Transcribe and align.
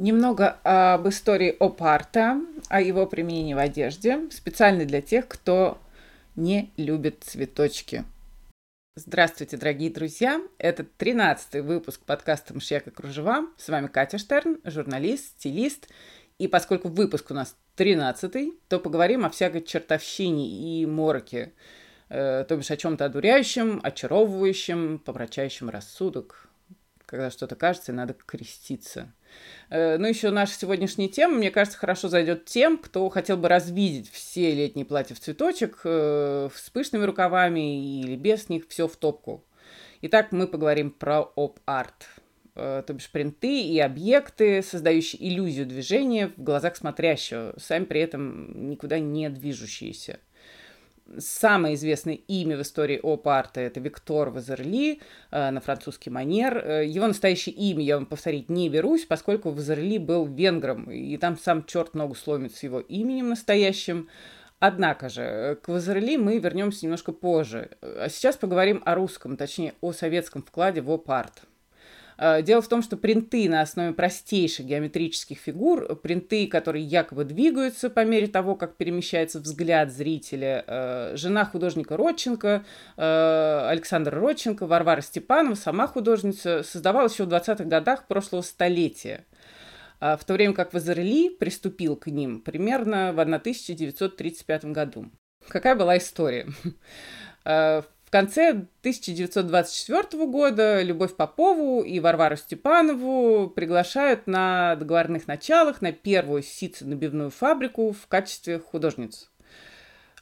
Немного 0.00 0.58
об 0.62 1.06
истории 1.10 1.54
опарта, 1.60 2.40
о 2.70 2.80
его 2.80 3.06
применении 3.06 3.52
в 3.52 3.58
одежде, 3.58 4.30
специально 4.30 4.86
для 4.86 5.02
тех, 5.02 5.28
кто 5.28 5.76
не 6.36 6.72
любит 6.78 7.22
цветочки. 7.22 8.06
Здравствуйте, 8.96 9.58
дорогие 9.58 9.90
друзья! 9.90 10.40
Это 10.56 10.86
13-й 10.96 11.60
выпуск 11.60 12.00
подкаста 12.06 12.54
«Мышьяк 12.54 12.86
и 12.86 12.90
кружева». 12.90 13.44
С 13.58 13.68
вами 13.68 13.88
Катя 13.88 14.16
Штерн, 14.16 14.60
журналист, 14.64 15.38
стилист. 15.38 15.88
И 16.38 16.48
поскольку 16.48 16.88
выпуск 16.88 17.30
у 17.30 17.34
нас 17.34 17.54
13-й, 17.76 18.58
то 18.68 18.80
поговорим 18.80 19.26
о 19.26 19.30
всякой 19.30 19.60
чертовщине 19.60 20.48
и 20.48 20.86
мороке, 20.86 21.52
э, 22.08 22.46
то 22.48 22.56
бишь 22.56 22.70
о 22.70 22.78
чем-то 22.78 23.04
одуряющем, 23.04 23.80
очаровывающем, 23.82 24.98
помрачающем 24.98 25.68
рассудок, 25.68 26.48
когда 27.04 27.30
что-то 27.30 27.54
кажется 27.54 27.92
и 27.92 27.94
надо 27.94 28.14
креститься– 28.14 29.12
ну, 29.70 30.06
еще 30.06 30.30
наша 30.30 30.58
сегодняшняя 30.58 31.08
тема, 31.08 31.36
мне 31.36 31.50
кажется, 31.50 31.78
хорошо 31.78 32.08
зайдет 32.08 32.44
тем, 32.44 32.76
кто 32.78 33.08
хотел 33.08 33.36
бы 33.36 33.48
развидеть 33.48 34.10
все 34.10 34.52
летние 34.52 34.84
платья 34.84 35.14
в 35.14 35.20
цветочек 35.20 35.80
э, 35.84 36.48
с 36.54 36.70
пышными 36.70 37.04
рукавами 37.04 38.00
или 38.02 38.16
без 38.16 38.48
них, 38.48 38.64
все 38.68 38.88
в 38.88 38.96
топку. 38.96 39.44
Итак, 40.02 40.32
мы 40.32 40.48
поговорим 40.48 40.90
про 40.90 41.22
оп-арт, 41.22 42.08
э, 42.56 42.82
то 42.86 42.92
бишь 42.92 43.10
принты 43.10 43.62
и 43.62 43.78
объекты, 43.78 44.62
создающие 44.62 45.28
иллюзию 45.28 45.66
движения 45.66 46.28
в 46.28 46.42
глазах 46.42 46.76
смотрящего, 46.76 47.54
сами 47.58 47.84
при 47.84 48.00
этом 48.00 48.70
никуда 48.70 48.98
не 48.98 49.28
движущиеся 49.28 50.18
самое 51.18 51.74
известное 51.74 52.14
имя 52.14 52.56
в 52.56 52.62
истории 52.62 52.98
оп-арта– 53.02 53.60
это 53.62 53.80
Виктор 53.80 54.30
Вазерли 54.30 55.00
э, 55.30 55.50
на 55.50 55.60
французский 55.60 56.10
манер. 56.10 56.58
Э, 56.58 56.86
его 56.86 57.06
настоящее 57.06 57.54
имя 57.54 57.84
я 57.84 57.96
вам 57.96 58.06
повторить 58.06 58.48
не 58.48 58.68
берусь, 58.68 59.04
поскольку 59.04 59.50
Вазерли 59.50 59.98
был 59.98 60.26
венгром, 60.26 60.90
и 60.90 61.16
там 61.16 61.38
сам 61.38 61.64
черт 61.64 61.94
ногу 61.94 62.14
сломит 62.14 62.54
с 62.54 62.62
его 62.62 62.80
именем 62.80 63.30
настоящим. 63.30 64.08
Однако 64.58 65.08
же, 65.08 65.58
к 65.62 65.68
Вазерли 65.68 66.16
мы 66.16 66.38
вернемся 66.38 66.84
немножко 66.84 67.12
позже. 67.12 67.70
А 67.80 68.08
сейчас 68.08 68.36
поговорим 68.36 68.82
о 68.84 68.94
русском, 68.94 69.36
точнее, 69.36 69.74
о 69.80 69.92
советском 69.92 70.42
вкладе 70.42 70.82
в 70.82 70.90
оп-арт. 70.90 71.44
Э, 72.20 72.42
дело 72.42 72.60
в 72.60 72.68
том, 72.68 72.82
что 72.82 72.98
принты 72.98 73.48
на 73.48 73.62
основе 73.62 73.92
простейших 73.94 74.66
геометрических 74.66 75.38
фигур, 75.38 75.96
принты, 75.96 76.46
которые 76.46 76.84
якобы 76.84 77.24
двигаются 77.24 77.88
по 77.88 78.04
мере 78.04 78.26
того, 78.26 78.56
как 78.56 78.76
перемещается 78.76 79.40
взгляд 79.40 79.90
зрителя, 79.90 80.62
э, 80.66 81.16
жена 81.16 81.46
художника 81.46 81.96
Родченко, 81.96 82.64
э, 82.96 83.66
Александра 83.70 84.20
Родченко, 84.20 84.66
Варвара 84.66 85.00
Степанова, 85.00 85.54
сама 85.54 85.86
художница, 85.86 86.62
создавала 86.62 87.08
еще 87.08 87.24
в 87.24 87.28
20-х 87.28 87.64
годах 87.64 88.06
прошлого 88.06 88.42
столетия 88.42 89.24
в 90.00 90.20
то 90.26 90.32
время 90.32 90.54
как 90.54 90.72
Вазерли 90.72 91.28
приступил 91.28 91.94
к 91.94 92.06
ним 92.06 92.40
примерно 92.40 93.12
в 93.12 93.20
1935 93.20 94.64
году. 94.66 95.10
Какая 95.46 95.74
была 95.74 95.98
история? 95.98 96.46
В 97.44 97.84
конце 98.10 98.50
1924 98.50 100.26
года 100.26 100.82
Любовь 100.82 101.14
Попову 101.14 101.82
и 101.82 102.00
Варвару 102.00 102.36
Степанову 102.36 103.48
приглашают 103.48 104.26
на 104.26 104.74
договорных 104.76 105.28
началах 105.28 105.80
на 105.80 105.92
первую 105.92 106.42
ситцо-набивную 106.42 107.30
фабрику 107.30 107.92
в 107.92 108.06
качестве 108.08 108.58
художниц. 108.58 109.30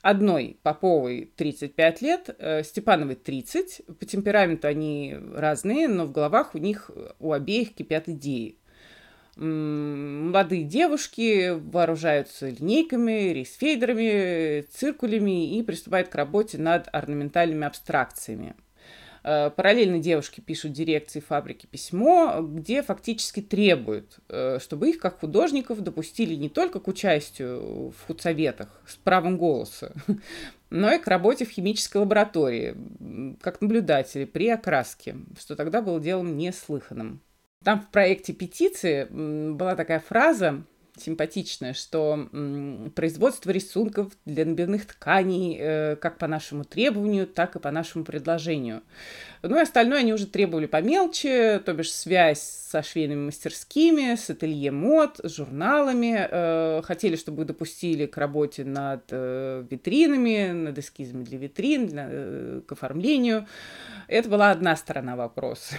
Одной 0.02 0.58
Поповой 0.62 1.32
35 1.34 2.02
лет, 2.02 2.36
э, 2.38 2.62
Степановой 2.62 3.16
30. 3.16 3.82
По 3.98 4.06
темпераменту 4.06 4.68
они 4.68 5.16
разные, 5.34 5.88
но 5.88 6.04
в 6.04 6.12
головах 6.12 6.54
у 6.54 6.58
них 6.58 6.90
у 7.18 7.32
обеих 7.32 7.74
кипят 7.74 8.08
идеи 8.08 8.57
молодые 9.38 10.64
девушки 10.64 11.50
вооружаются 11.50 12.48
линейками, 12.48 13.32
рейсфейдерами, 13.32 14.62
циркулями 14.72 15.56
и 15.56 15.62
приступают 15.62 16.08
к 16.08 16.14
работе 16.14 16.58
над 16.58 16.88
орнаментальными 16.92 17.66
абстракциями. 17.66 18.54
Э, 19.22 19.50
параллельно 19.50 19.98
девушки 19.98 20.40
пишут 20.40 20.72
дирекции 20.72 21.20
фабрики 21.20 21.66
письмо, 21.66 22.40
где 22.40 22.82
фактически 22.82 23.40
требуют, 23.40 24.18
э, 24.28 24.58
чтобы 24.60 24.90
их, 24.90 24.98
как 24.98 25.20
художников, 25.20 25.82
допустили 25.82 26.34
не 26.34 26.48
только 26.48 26.80
к 26.80 26.88
участию 26.88 27.90
в 27.90 28.06
худсоветах 28.06 28.80
с 28.86 28.96
правом 28.96 29.38
голоса, 29.38 29.92
но 30.70 30.92
и 30.92 30.98
к 30.98 31.06
работе 31.06 31.44
в 31.44 31.50
химической 31.50 31.98
лаборатории, 31.98 32.76
как 33.40 33.60
наблюдатели 33.60 34.24
при 34.24 34.48
окраске, 34.48 35.16
что 35.38 35.56
тогда 35.56 35.82
было 35.82 36.00
делом 36.00 36.36
неслыханным. 36.36 37.20
Там 37.64 37.80
в 37.80 37.90
проекте 37.90 38.32
петиции 38.32 39.04
была 39.52 39.74
такая 39.74 40.00
фраза 40.00 40.62
симпатичная, 41.00 41.74
что 41.74 42.28
производство 42.94 43.50
рисунков 43.50 44.12
для 44.24 44.44
набивных 44.44 44.86
тканей 44.86 45.56
э, 45.58 45.96
как 45.96 46.18
по 46.18 46.26
нашему 46.26 46.64
требованию, 46.64 47.26
так 47.26 47.56
и 47.56 47.60
по 47.60 47.70
нашему 47.70 48.04
предложению. 48.04 48.82
Ну 49.42 49.56
и 49.56 49.62
остальное 49.62 50.00
они 50.00 50.12
уже 50.12 50.26
требовали 50.26 50.66
помелче, 50.66 51.60
то 51.60 51.72
бишь 51.72 51.92
связь 51.92 52.40
со 52.40 52.82
швейными 52.82 53.26
мастерскими, 53.26 54.16
с 54.16 54.28
ателье 54.30 54.72
мод, 54.72 55.20
с 55.22 55.36
журналами. 55.36 56.28
Э, 56.30 56.82
хотели, 56.82 57.16
чтобы 57.16 57.44
допустили 57.44 58.06
к 58.06 58.16
работе 58.16 58.64
над 58.64 59.04
э, 59.10 59.64
витринами, 59.70 60.50
над 60.52 60.78
эскизами 60.78 61.24
для 61.24 61.38
витрин, 61.38 62.62
к 62.66 62.72
оформлению. 62.72 63.46
Это 64.08 64.28
была 64.28 64.50
одна 64.50 64.76
сторона 64.76 65.16
вопроса. 65.16 65.76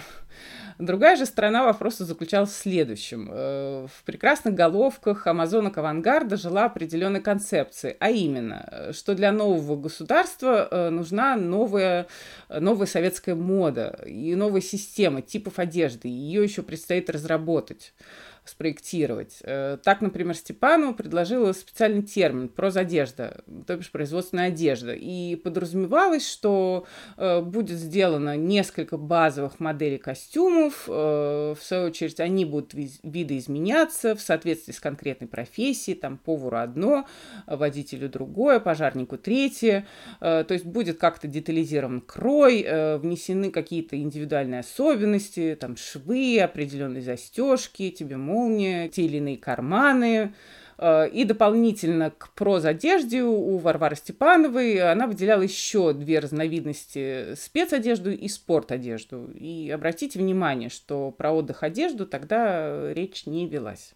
Другая 0.80 1.16
же 1.16 1.26
сторона 1.26 1.64
вопроса 1.64 2.04
заключалась 2.04 2.50
в 2.50 2.56
следующем. 2.56 3.28
Э, 3.30 3.86
в 3.86 4.04
прекрасных 4.04 4.54
головках 4.54 5.26
амазонок 5.26 5.76
авангарда 5.76 6.36
жила 6.36 6.64
определенная 6.64 7.20
концепция, 7.20 7.96
а 8.00 8.10
именно, 8.10 8.90
что 8.92 9.14
для 9.14 9.30
нового 9.30 9.76
государства 9.76 10.66
э, 10.70 10.90
нужна 10.90 11.36
новая, 11.36 12.06
новая 12.48 12.86
советская 12.86 13.34
мода 13.34 14.00
и 14.06 14.34
новая 14.34 14.62
система 14.62 15.20
типов 15.20 15.58
одежды. 15.58 16.08
Ее 16.08 16.42
еще 16.42 16.62
предстоит 16.62 17.10
разработать 17.10 17.92
спроектировать. 18.50 19.38
Э, 19.42 19.78
так, 19.82 20.00
например, 20.00 20.34
Степану 20.34 20.94
предложила 20.94 21.52
специальный 21.52 22.02
термин 22.02 22.48
«прозодежда», 22.48 23.42
то 23.66 23.76
бишь 23.76 23.90
производственная 23.90 24.48
одежда. 24.48 24.92
И 24.92 25.36
подразумевалось, 25.36 26.28
что 26.28 26.86
э, 27.16 27.40
будет 27.40 27.78
сделано 27.78 28.36
несколько 28.36 28.96
базовых 28.96 29.60
моделей 29.60 29.98
костюмов. 29.98 30.84
Э, 30.88 31.54
в 31.58 31.62
свою 31.62 31.86
очередь, 31.86 32.20
они 32.20 32.44
будут 32.44 32.74
видоизменяться 33.02 34.14
в 34.14 34.20
соответствии 34.20 34.72
с 34.72 34.80
конкретной 34.80 35.28
профессией. 35.28 35.96
Там 35.96 36.18
повару 36.18 36.58
одно, 36.58 37.06
водителю 37.46 38.08
другое, 38.08 38.60
пожарнику 38.60 39.16
третье. 39.16 39.86
То 40.20 40.46
есть 40.48 40.64
будет 40.64 40.98
как-то 40.98 41.28
детализирован 41.28 42.00
крой, 42.00 42.62
внесены 42.98 43.50
какие-то 43.50 43.96
индивидуальные 43.96 44.60
особенности, 44.60 45.56
там 45.58 45.76
швы, 45.76 46.40
определенные 46.40 47.02
застежки, 47.02 47.90
тебе 47.90 48.16
молния, 48.40 48.88
те 48.88 49.02
или 49.02 49.18
иные 49.18 49.36
карманы. 49.36 50.32
Э, 50.78 51.08
и 51.08 51.24
дополнительно 51.24 52.10
к 52.10 52.32
прозодежде 52.34 53.22
у 53.22 53.58
Варвары 53.58 53.96
Степановой 53.96 54.78
она 54.80 55.06
выделяла 55.06 55.42
еще 55.42 55.92
две 55.92 56.18
разновидности 56.18 57.34
спецодежду 57.34 58.10
и 58.10 58.28
спортодежду. 58.28 59.30
И 59.34 59.70
обратите 59.70 60.18
внимание, 60.18 60.70
что 60.70 61.10
про 61.10 61.32
отдых 61.32 61.62
одежду 61.62 62.06
тогда 62.06 62.92
речь 62.94 63.26
не 63.26 63.46
велась. 63.46 63.94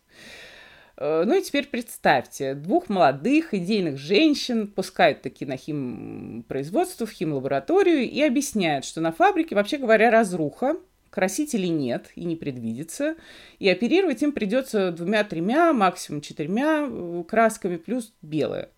Э, 0.96 1.24
ну 1.26 1.34
и 1.34 1.42
теперь 1.42 1.66
представьте, 1.66 2.54
двух 2.54 2.90
молодых 2.90 3.54
идейных 3.54 3.96
женщин 3.96 4.68
пускают 4.68 5.22
таки 5.22 5.46
на 5.46 5.56
химпроизводство, 5.56 7.06
в 7.06 7.10
химлабораторию 7.10 8.02
и 8.02 8.22
объясняют, 8.22 8.84
что 8.84 9.00
на 9.00 9.12
фабрике, 9.12 9.54
вообще 9.54 9.78
говоря, 9.78 10.10
разруха, 10.10 10.76
красителей 11.14 11.68
нет 11.68 12.10
и 12.16 12.24
не 12.24 12.34
предвидится, 12.34 13.14
и 13.60 13.68
оперировать 13.68 14.20
им 14.24 14.32
придется 14.32 14.90
двумя-тремя, 14.90 15.72
максимум 15.72 16.20
четырьмя 16.20 16.88
э, 16.90 17.24
красками 17.28 17.76
плюс 17.76 18.12
белое. 18.20 18.70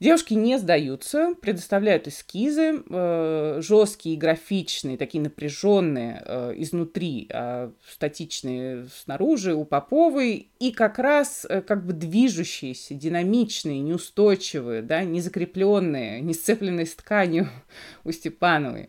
Девушки 0.00 0.32
не 0.32 0.58
сдаются, 0.58 1.34
предоставляют 1.38 2.08
эскизы, 2.08 2.82
э, 2.88 3.58
жесткие, 3.60 4.16
графичные, 4.16 4.96
такие 4.96 5.22
напряженные 5.22 6.22
э, 6.24 6.54
изнутри, 6.56 7.28
э, 7.28 7.72
статичные 7.86 8.86
снаружи 8.86 9.54
у 9.54 9.66
Поповой, 9.66 10.48
и 10.58 10.72
как 10.72 10.98
раз 10.98 11.44
э, 11.46 11.60
как 11.60 11.84
бы 11.84 11.92
движущиеся, 11.92 12.94
динамичные, 12.94 13.80
неустойчивые, 13.80 14.80
да, 14.80 15.04
не 15.04 15.20
закрепленные, 15.20 16.22
не 16.22 16.32
сцепленные 16.32 16.86
с 16.86 16.94
тканью 16.94 17.48
у 18.04 18.12
Степановой. 18.12 18.88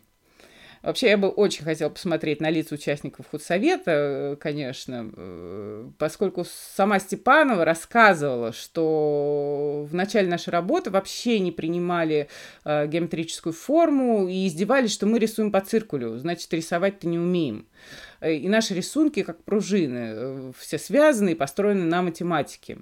Вообще, 0.81 1.09
я 1.09 1.17
бы 1.17 1.27
очень 1.27 1.65
хотела 1.65 1.89
посмотреть 1.89 2.39
на 2.39 2.49
лица 2.49 2.75
участников 2.75 3.27
худсовета, 3.29 3.91
э, 3.91 4.35
конечно, 4.39 5.11
э, 5.13 5.89
поскольку 5.97 6.45
сама 6.45 6.99
Степанова 6.99 7.65
рассказывала, 7.65 8.53
что 8.53 9.85
в 9.89 9.93
начале 9.93 10.29
нашей 10.29 10.51
работы 10.51 10.89
вообще 10.89 11.39
не 11.39 11.51
принимали 11.51 12.29
э, 12.63 12.87
геометрическую 12.87 13.51
форму 13.51 14.29
и 14.29 14.47
издевались, 14.47 14.93
что 14.93 15.05
мы 15.05 15.19
рисуем 15.19 15.51
по 15.51 15.59
циркулю, 15.59 16.17
значит, 16.17 16.53
рисовать-то 16.53 17.07
не 17.07 17.19
умеем. 17.19 17.67
И 18.25 18.49
наши 18.49 18.73
рисунки, 18.73 19.23
как 19.23 19.43
пружины, 19.43 20.53
все 20.57 20.77
связаны 20.77 21.31
и 21.31 21.35
построены 21.35 21.85
на 21.85 22.01
математике. 22.01 22.79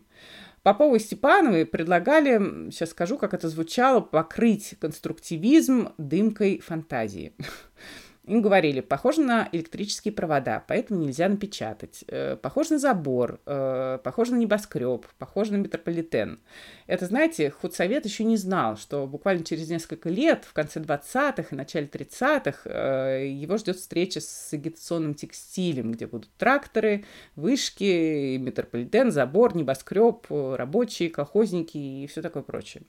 Попова 0.67 0.97
и 0.97 0.99
Степановой 0.99 1.65
предлагали, 1.65 2.71
сейчас 2.71 2.89
скажу, 2.89 3.17
как 3.17 3.33
это 3.33 3.47
звучало, 3.47 4.01
покрыть 4.01 4.75
конструктивизм 4.81 5.93
дымкой 5.97 6.59
фантазии. 6.59 7.31
Им 8.27 8.41
говорили, 8.41 8.81
похоже 8.81 9.21
на 9.21 9.47
электрические 9.53 10.11
провода, 10.11 10.61
поэтому 10.67 10.99
нельзя 10.99 11.29
напечатать. 11.29 12.03
Э, 12.09 12.35
похоже 12.35 12.73
на 12.73 12.79
забор, 12.79 13.39
э, 13.45 13.99
похоже 14.03 14.33
на 14.33 14.35
небоскреб, 14.35 15.05
похоже 15.17 15.53
на 15.53 15.55
метрополитен. 15.57 16.41
Это, 16.87 17.05
знаете, 17.05 17.49
худсовет 17.49 18.03
еще 18.03 18.25
не 18.25 18.35
знал, 18.35 18.75
что 18.75 19.07
буквально 19.07 19.45
через 19.45 19.69
несколько 19.69 20.09
лет, 20.09 20.43
в 20.43 20.51
конце 20.51 20.81
20-х 20.81 21.47
и 21.51 21.55
начале 21.55 21.87
30-х, 21.87 22.59
э, 22.65 23.27
его 23.29 23.57
ждет 23.57 23.77
встреча 23.77 24.19
с 24.19 24.49
агитационным 24.51 25.13
текстилем, 25.13 25.93
где 25.93 26.05
будут 26.05 26.29
тракторы, 26.37 27.05
вышки, 27.37 28.35
метрополитен, 28.35 29.09
забор, 29.09 29.55
небоскреб, 29.55 30.25
рабочие, 30.29 31.09
колхозники 31.09 31.77
и 31.77 32.07
все 32.07 32.21
такое 32.21 32.43
прочее. 32.43 32.83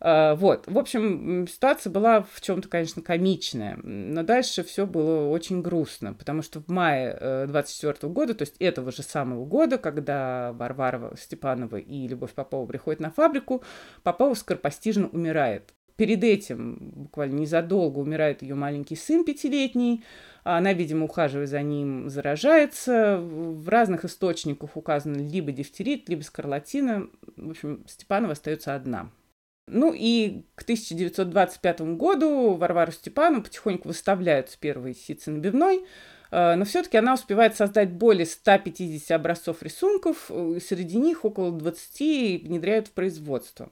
А, 0.00 0.34
вот, 0.34 0.66
в 0.66 0.78
общем, 0.78 1.46
ситуация 1.48 1.90
была 1.90 2.22
в 2.22 2.40
чем-то, 2.40 2.68
конечно, 2.68 3.02
комичная, 3.02 3.78
но 3.82 4.22
дальше 4.22 4.62
все 4.62 4.86
было 4.86 5.28
очень 5.28 5.62
грустно, 5.62 6.14
потому 6.14 6.42
что 6.42 6.60
в 6.60 6.68
мае 6.68 7.46
24 7.46 7.94
э, 8.00 8.06
года, 8.08 8.34
то 8.34 8.42
есть 8.42 8.56
этого 8.58 8.92
же 8.92 9.02
самого 9.02 9.44
года, 9.44 9.78
когда 9.78 10.52
Варвара 10.52 11.14
Степанова 11.16 11.76
и 11.76 12.08
Любовь 12.08 12.32
Попова 12.32 12.66
приходят 12.66 13.00
на 13.00 13.10
фабрику, 13.10 13.62
Попова 14.02 14.34
скоропостижно 14.34 15.08
умирает. 15.08 15.72
Перед 15.96 16.24
этим, 16.24 16.92
буквально 16.94 17.40
незадолго, 17.40 18.00
умирает 18.00 18.42
ее 18.42 18.54
маленький 18.54 18.96
сын 18.96 19.24
пятилетний, 19.24 20.04
она, 20.44 20.74
видимо, 20.74 21.06
ухаживая 21.06 21.46
за 21.46 21.62
ним, 21.62 22.08
заражается. 22.10 23.18
В 23.18 23.68
разных 23.68 24.04
источниках 24.04 24.76
указано 24.76 25.16
либо 25.16 25.50
дифтерит, 25.50 26.08
либо 26.08 26.22
скарлатина. 26.22 27.08
В 27.36 27.50
общем, 27.50 27.82
Степанова 27.88 28.34
остается 28.34 28.74
одна. 28.74 29.10
Ну 29.68 29.92
и 29.92 30.42
к 30.54 30.62
1925 30.62 31.80
году 31.96 32.54
Варвару 32.54 32.92
Степану 32.92 33.42
потихоньку 33.42 33.88
выставляют 33.88 34.50
с 34.50 34.56
первой 34.56 34.94
сицы 34.94 35.32
набивной, 35.32 35.84
э, 36.30 36.54
но 36.54 36.64
все-таки 36.64 36.96
она 36.96 37.14
успевает 37.14 37.56
создать 37.56 37.90
более 37.90 38.26
150 38.26 39.10
образцов 39.10 39.62
рисунков, 39.64 40.30
и 40.30 40.60
среди 40.60 40.98
них 40.98 41.24
около 41.24 41.50
20 41.50 42.44
внедряют 42.44 42.86
в 42.86 42.92
производство. 42.92 43.70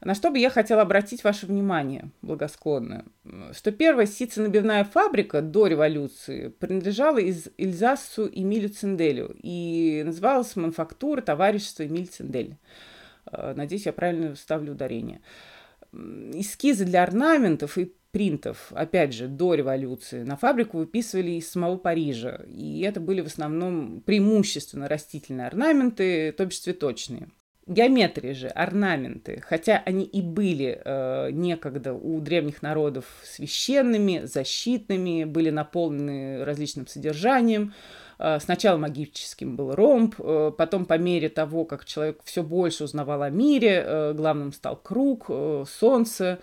На 0.00 0.14
что 0.14 0.30
бы 0.30 0.38
я 0.38 0.48
хотела 0.48 0.80
обратить 0.80 1.22
ваше 1.22 1.44
внимание, 1.44 2.10
благосклонное, 2.22 3.04
что 3.52 3.70
первая 3.70 4.06
сица-набивная 4.06 4.84
фабрика 4.84 5.42
до 5.42 5.66
революции 5.66 6.48
принадлежала 6.48 7.18
из 7.18 7.48
Эльзасу 7.58 8.26
Эмилю 8.32 8.70
Цинделю 8.70 9.36
и 9.42 10.02
называлась 10.06 10.56
«Мануфактура 10.56 11.20
товарищества 11.20 11.86
Эмиль 11.86 12.06
Циндель». 12.06 12.56
Э, 13.32 13.54
надеюсь, 13.56 13.86
я 13.86 13.92
правильно 13.92 14.34
ставлю 14.34 14.72
ударение. 14.72 15.20
Эскизы 15.92 16.84
для 16.84 17.02
орнаментов 17.02 17.76
и 17.78 17.92
принтов, 18.12 18.72
опять 18.72 19.12
же, 19.12 19.28
до 19.28 19.54
революции, 19.54 20.22
на 20.22 20.36
фабрику 20.36 20.78
выписывали 20.78 21.32
из 21.32 21.50
самого 21.50 21.76
Парижа. 21.76 22.44
И 22.48 22.80
это 22.80 23.00
были 23.00 23.20
в 23.20 23.26
основном 23.26 24.00
преимущественно 24.00 24.88
растительные 24.88 25.46
орнаменты, 25.46 26.32
то 26.32 26.44
бишь 26.46 26.60
цветочные. 26.60 27.28
Геометрии 27.66 28.32
же, 28.32 28.48
орнаменты, 28.48 29.40
хотя 29.46 29.80
они 29.84 30.04
и 30.04 30.22
были 30.22 30.80
э, 30.84 31.30
некогда 31.30 31.92
у 31.92 32.20
древних 32.20 32.62
народов 32.62 33.04
священными, 33.22 34.22
защитными, 34.24 35.24
были 35.24 35.50
наполнены 35.50 36.44
различным 36.44 36.88
содержанием, 36.88 37.72
Э, 37.72 37.99
сначала 38.40 38.76
магическим 38.76 39.56
был 39.56 39.74
ромб, 39.74 40.14
э, 40.18 40.52
потом 40.56 40.84
по 40.84 40.98
мере 40.98 41.28
того, 41.28 41.64
как 41.64 41.84
человек 41.84 42.20
все 42.24 42.42
больше 42.42 42.84
узнавал 42.84 43.22
о 43.22 43.30
мире, 43.30 43.82
э, 43.84 44.12
главным 44.12 44.52
стал 44.52 44.76
круг, 44.76 45.30
солнце, 45.68 46.38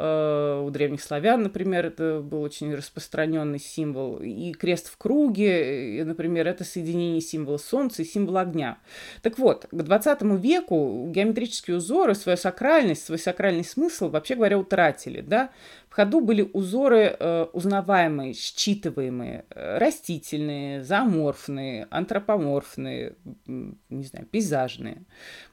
Э, 0.00 0.62
у 0.64 0.70
древних 0.70 1.02
славян, 1.02 1.42
например, 1.42 1.84
это 1.86 2.20
был 2.20 2.42
очень 2.42 2.72
распространенный 2.72 3.58
символ. 3.58 4.18
И 4.18 4.52
крест 4.52 4.88
в 4.88 4.96
круге, 4.96 6.04
например, 6.06 6.46
это 6.46 6.62
соединение 6.62 7.20
символа 7.20 7.58
солнца 7.58 8.02
и 8.02 8.04
символа 8.04 8.42
огня. 8.42 8.78
Так 9.22 9.38
вот, 9.38 9.66
к 9.68 9.82
20 9.82 10.22
веку 10.40 11.10
геометрические 11.10 11.78
узоры 11.78 12.14
свою 12.14 12.38
сакральность, 12.38 13.06
свой 13.06 13.18
сакральный 13.18 13.64
смысл, 13.64 14.08
вообще 14.08 14.36
говоря, 14.36 14.56
утратили. 14.56 15.20
Да? 15.20 15.50
Ходу 15.98 16.20
были 16.20 16.48
узоры 16.52 17.16
э, 17.18 17.46
узнаваемые, 17.52 18.32
считываемые, 18.32 19.46
э, 19.50 19.78
растительные, 19.78 20.84
зооморфные, 20.84 21.88
антропоморфные, 21.90 23.16
не 23.46 24.04
знаю, 24.04 24.24
пейзажные. 24.26 25.02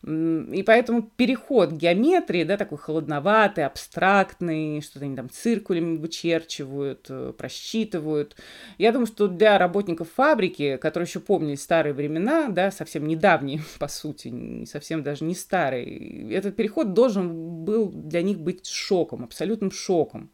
И 0.05 0.63
поэтому 0.63 1.01
переход 1.01 1.71
геометрии, 1.71 2.43
да, 2.43 2.57
такой 2.57 2.77
холодноватый, 2.77 3.65
абстрактный, 3.65 4.81
что-то 4.81 5.05
они 5.05 5.15
там 5.15 5.31
циркулями 5.31 5.97
вычерчивают, 5.97 7.07
э, 7.09 7.33
просчитывают. 7.35 8.35
Я 8.77 8.91
думаю, 8.91 9.07
что 9.07 9.27
для 9.27 9.57
работников 9.57 10.09
фабрики, 10.13 10.77
которые 10.77 11.07
еще 11.07 11.21
помнили 11.21 11.55
старые 11.55 11.93
времена, 11.93 12.49
да, 12.49 12.69
совсем 12.69 13.07
недавние, 13.07 13.61
по 13.79 13.87
сути, 13.87 14.65
совсем 14.65 15.01
даже 15.01 15.23
не 15.23 15.33
старые, 15.33 16.31
этот 16.31 16.55
переход 16.55 16.93
должен 16.93 17.54
был 17.65 17.89
для 17.89 18.21
них 18.21 18.39
быть 18.39 18.67
шоком, 18.67 19.23
абсолютным 19.23 19.71
шоком. 19.71 20.31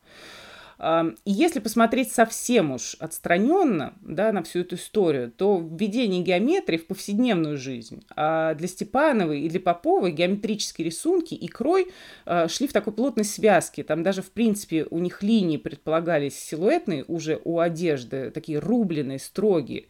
И 1.26 1.32
если 1.32 1.60
посмотреть 1.60 2.12
совсем 2.12 2.72
уж 2.72 2.96
отстраненно 3.00 3.94
да, 4.02 4.32
на 4.32 4.42
всю 4.42 4.62
эту 4.62 4.78
историю, 4.78 5.32
то 5.32 5.60
введение 5.60 6.24
геометрии 6.24 6.78
в 6.78 6.88
повседневную 6.88 7.58
жизнь 7.58 8.04
а 8.16 8.56
для 8.56 8.68
Степановой 8.68 9.42
и 9.42 9.50
для 9.50 9.60
Поповой 9.60 10.12
геометрические 10.12 10.86
рисунки 10.86 11.36
и 11.36 11.48
крой 11.48 11.92
а, 12.26 12.48
шли 12.48 12.68
в 12.68 12.74
такой 12.74 12.94
плотной 12.94 13.26
связке. 13.26 13.84
Там 13.84 14.02
даже, 14.02 14.24
в 14.24 14.32
принципе, 14.32 14.88
у 14.90 14.98
них 14.98 15.22
линии 15.22 15.58
предполагались 15.58 16.40
силуэтные 16.40 17.06
уже 17.08 17.40
у 17.44 17.60
одежды, 17.60 18.32
такие 18.32 18.58
рубленые, 18.58 19.20
строгие. 19.20 19.86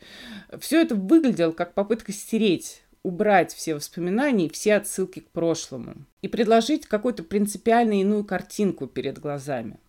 Все 0.59 0.81
это 0.81 0.95
выглядело 0.95 1.53
как 1.53 1.73
попытка 1.73 2.11
стереть 2.11 2.81
убрать 3.03 3.53
все 3.53 3.75
воспоминания 3.75 4.47
и 4.47 4.51
все 4.51 4.75
отсылки 4.75 5.19
к 5.19 5.31
прошлому 5.31 6.05
и 6.21 6.27
предложить 6.27 6.85
какую-то 6.85 7.23
принципиально 7.23 8.01
иную 8.01 8.23
картинку 8.23 8.87
перед 8.87 9.19
глазами 9.19 9.79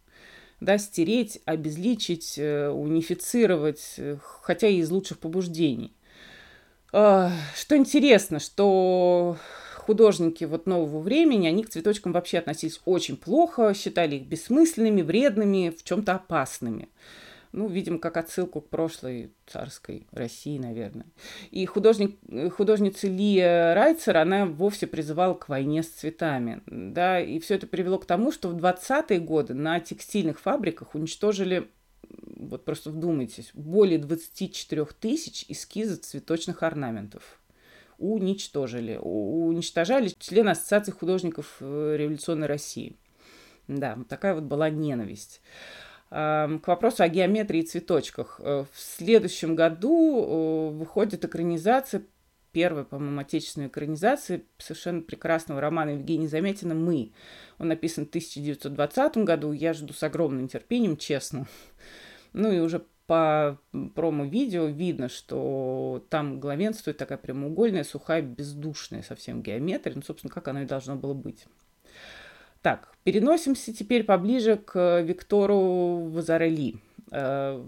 да, 0.63 0.79
стереть, 0.79 1.41
обезличить, 1.45 2.35
э, 2.39 2.69
унифицировать, 2.69 3.95
э, 3.99 4.17
хотя 4.43 4.69
и 4.69 4.77
из 4.77 4.91
лучших 4.91 5.19
побуждений. 5.19 5.93
А, 6.93 7.33
что 7.57 7.77
интересно, 7.77 8.39
что 8.39 9.37
художники 9.75 10.45
вот 10.45 10.67
нового 10.67 11.01
времени, 11.01 11.49
они 11.49 11.65
к 11.65 11.71
цветочкам 11.71 12.13
вообще 12.13 12.39
относились 12.39 12.81
очень 12.85 13.17
плохо, 13.17 13.75
считали 13.75 14.17
их 14.17 14.27
бессмысленными, 14.27 15.03
вредными, 15.03 15.75
в 15.77 15.83
чем-то 15.83 16.15
опасными. 16.15 16.89
Ну, 17.53 17.69
видимо, 17.69 17.99
как 17.99 18.17
отсылку 18.17 18.61
к 18.61 18.69
прошлой 18.71 19.33
царской 19.47 20.07
России, 20.11 20.59
наверное. 20.59 21.07
И 21.51 21.67
художник, 21.67 22.19
художница 22.57 23.09
Лия 23.09 23.75
Райцер, 23.75 24.17
она 24.17 24.47
вовсе 24.47 24.87
призывала 24.87 25.35
к 25.35 25.49
войне 25.49 25.83
с 25.83 25.89
цветами. 25.89 26.63
Да, 26.67 27.21
и 27.21 27.39
все 27.41 27.57
это 27.57 27.67
привело 27.67 27.99
к 27.99 28.07
тому, 28.07 28.33
что 28.33 28.49
в 28.49 28.57
20-е 28.57 29.21
годы 29.21 29.55
на 29.55 29.81
текстильных 29.81 30.41
фабриках 30.41 30.95
уничтожили 30.95 31.69
вот 32.37 32.65
просто 32.65 32.91
вдумайтесь, 32.91 33.51
более 33.55 33.99
24 33.99 34.85
тысяч 35.01 35.45
эскизов 35.49 36.01
цветочных 36.01 36.63
орнаментов 36.63 37.39
уничтожили. 37.99 38.99
Уничтожали 39.01 40.13
члены 40.19 40.51
Ассоциации 40.51 40.91
художников 40.91 41.57
э, 41.61 41.97
революционной 41.99 42.49
России. 42.49 42.97
Да, 43.69 43.97
такая 44.09 44.35
вот 44.35 44.45
была 44.45 44.71
ненависть. 44.71 45.41
К 46.13 46.63
вопросу 46.67 47.03
о 47.03 47.09
геометрии 47.09 47.61
и 47.61 47.67
цветочках. 47.67 48.39
Э, 48.43 48.67
в 48.71 48.79
следующем 48.79 49.57
году 49.57 50.23
э, 50.23 50.77
выходит 50.77 51.25
экранизация, 51.25 52.03
первая, 52.53 52.85
по-моему, 52.85 53.19
отечественная 53.19 53.69
экранизация 53.69 54.43
совершенно 54.59 55.01
прекрасного 55.01 55.63
романа 55.63 55.91
Евгения 55.91 56.29
Заметина 56.29 56.75
«Мы». 56.75 57.13
Он 57.59 57.69
написан 57.69 58.05
в 58.05 58.11
1920 58.11 59.17
году, 59.19 59.53
я 59.53 59.73
жду 59.73 59.95
с 59.95 60.03
огромным 60.03 60.49
терпением, 60.49 60.99
честно. 60.99 61.47
Ну 62.35 62.53
и 62.53 62.59
уже 62.59 62.85
по 63.07 63.59
промо-видео 63.95 64.67
видно, 64.67 65.09
что 65.09 66.05
там 66.11 66.41
главенствует 66.41 66.99
такая 66.99 67.17
прямоугольная, 67.17 67.85
сухая, 67.85 68.21
бездушная 68.21 69.03
совсем 69.03 69.43
геометрия, 69.43 69.97
ну, 69.97 70.03
собственно, 70.03 70.33
как 70.33 70.47
оно 70.49 70.61
и 70.61 70.67
должно 70.67 70.95
было 70.95 71.15
быть. 71.15 71.47
Так, 72.63 72.95
переносимся 73.03 73.73
теперь 73.75 74.05
поближе 74.05 74.57
к 74.57 75.01
Виктору 75.03 76.09
Вазарели. 76.11 76.77
Э, 77.15 77.63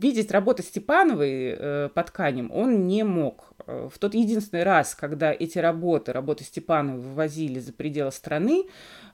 видеть 0.00 0.30
работы 0.30 0.62
Степановой 0.62 1.54
э, 1.54 1.88
по 1.92 2.02
тканям 2.02 2.50
он 2.50 2.86
не 2.86 3.04
мог. 3.04 3.52
Э, 3.66 3.90
в 3.92 3.98
тот 3.98 4.14
единственный 4.14 4.62
раз, 4.62 4.94
когда 4.94 5.32
эти 5.32 5.58
работы, 5.58 6.14
работы 6.14 6.44
Степановой 6.44 7.02
вывозили 7.02 7.58
за 7.58 7.74
пределы 7.74 8.10
страны, 8.10 8.64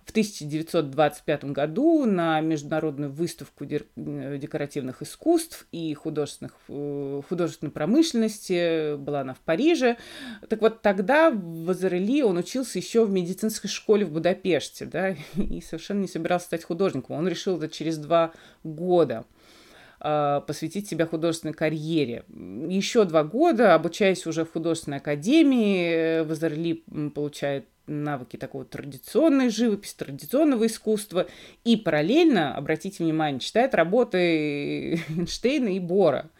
в 0.04 0.10
1925 0.10 1.44
году 1.46 2.04
на 2.06 2.40
международную 2.40 3.10
выставку 3.10 3.64
декоративных 3.64 5.00
искусств 5.02 5.66
и 5.70 5.94
художественных, 5.94 6.56
художественной 6.66 7.70
промышленности, 7.70 8.96
была 8.96 9.20
она 9.20 9.34
в 9.34 9.38
Париже. 9.38 9.98
Так 10.48 10.60
вот, 10.60 10.82
тогда 10.82 11.30
в 11.30 11.70
Азарели 11.70 12.22
он 12.22 12.36
учился 12.36 12.78
еще 12.78 13.04
в 13.04 13.10
медицинской 13.10 13.70
школе 13.70 14.04
в 14.04 14.10
Будапеште, 14.10 14.86
да, 14.86 15.10
и 15.36 15.60
совершенно 15.60 16.00
не 16.00 16.08
собирался 16.08 16.46
стать 16.46 16.64
художником. 16.64 17.16
Он 17.16 17.28
решил 17.28 17.58
это 17.58 17.68
через 17.68 17.96
два 17.96 18.32
года. 18.64 19.24
А, 20.04 20.40
посвятить 20.40 20.88
себя 20.88 21.06
художественной 21.06 21.54
карьере. 21.54 22.24
Еще 22.28 23.04
два 23.04 23.22
года, 23.22 23.74
обучаясь 23.74 24.26
уже 24.26 24.44
в 24.44 24.52
художественной 24.52 24.96
академии, 24.96 26.22
Вазерли 26.24 26.82
получает 27.14 27.66
навыки 27.86 28.36
такого 28.36 28.64
традиционной 28.64 29.48
живописи, 29.48 29.94
традиционного 29.96 30.66
искусства 30.66 31.28
и 31.62 31.76
параллельно, 31.76 32.56
обратите 32.56 33.04
внимание, 33.04 33.38
читает 33.38 33.76
работы 33.76 34.94
Эйнштейна 35.08 35.68
и 35.68 35.78
Бора. 35.78 36.30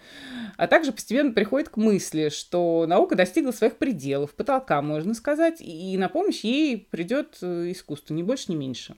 А 0.57 0.67
также 0.67 0.91
постепенно 0.91 1.31
приходит 1.31 1.69
к 1.69 1.77
мысли, 1.77 2.31
что 2.31 2.87
наука 2.89 3.15
достигла 3.15 3.53
своих 3.53 3.77
пределов, 3.77 4.35
потолка, 4.35 4.83
можно 4.83 5.15
сказать, 5.15 5.61
и 5.61 5.97
на 5.97 6.09
помощь 6.09 6.43
ей 6.43 6.89
придет 6.91 7.39
э, 7.43 7.71
искусство, 7.71 8.13
ни 8.15 8.25
больше, 8.25 8.51
ни 8.51 8.57
меньше. 8.57 8.97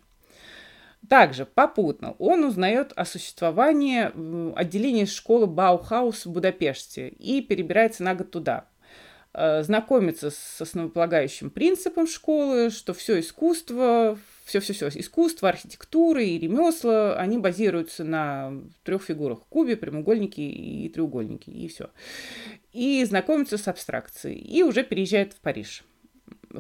Также 1.09 1.45
попутно 1.45 2.15
он 2.19 2.45
узнает 2.45 2.93
о 2.97 3.05
существовании 3.05 4.57
отделения 4.59 5.07
школы 5.07 5.47
Баухаус 5.47 6.27
в 6.27 6.33
Будапеште 6.33 7.09
и 7.09 7.43
перебирается 7.43 8.03
на 8.03 8.15
год 8.15 8.31
туда. 8.31 8.67
Э, 9.35 9.63
знакомится 9.63 10.31
с 10.31 10.61
основополагающим 10.61 11.51
принципом 11.51 12.07
школы, 12.07 12.71
что 12.71 12.95
все 12.95 13.19
искусство, 13.21 14.19
все-все-все, 14.45 14.89
искусство, 14.89 15.49
архитектура 15.49 16.23
и 16.23 16.39
ремесла, 16.39 17.17
они 17.17 17.39
базируются 17.39 18.05
на 18.05 18.53
трех 18.85 19.03
фигурах– 19.03 19.41
кубе, 19.49 19.77
прямоугольнике 19.77 20.43
и 20.43 20.89
треугольнике, 20.89 21.51
и 21.51 21.67
все. 21.69 21.91
И 22.73 23.05
знакомится 23.05 23.59
с 23.59 23.67
абстракцией, 23.67 24.39
и 24.39 24.63
уже 24.63 24.85
переезжает 24.85 25.33
в 25.33 25.41
Париж– 25.41 25.85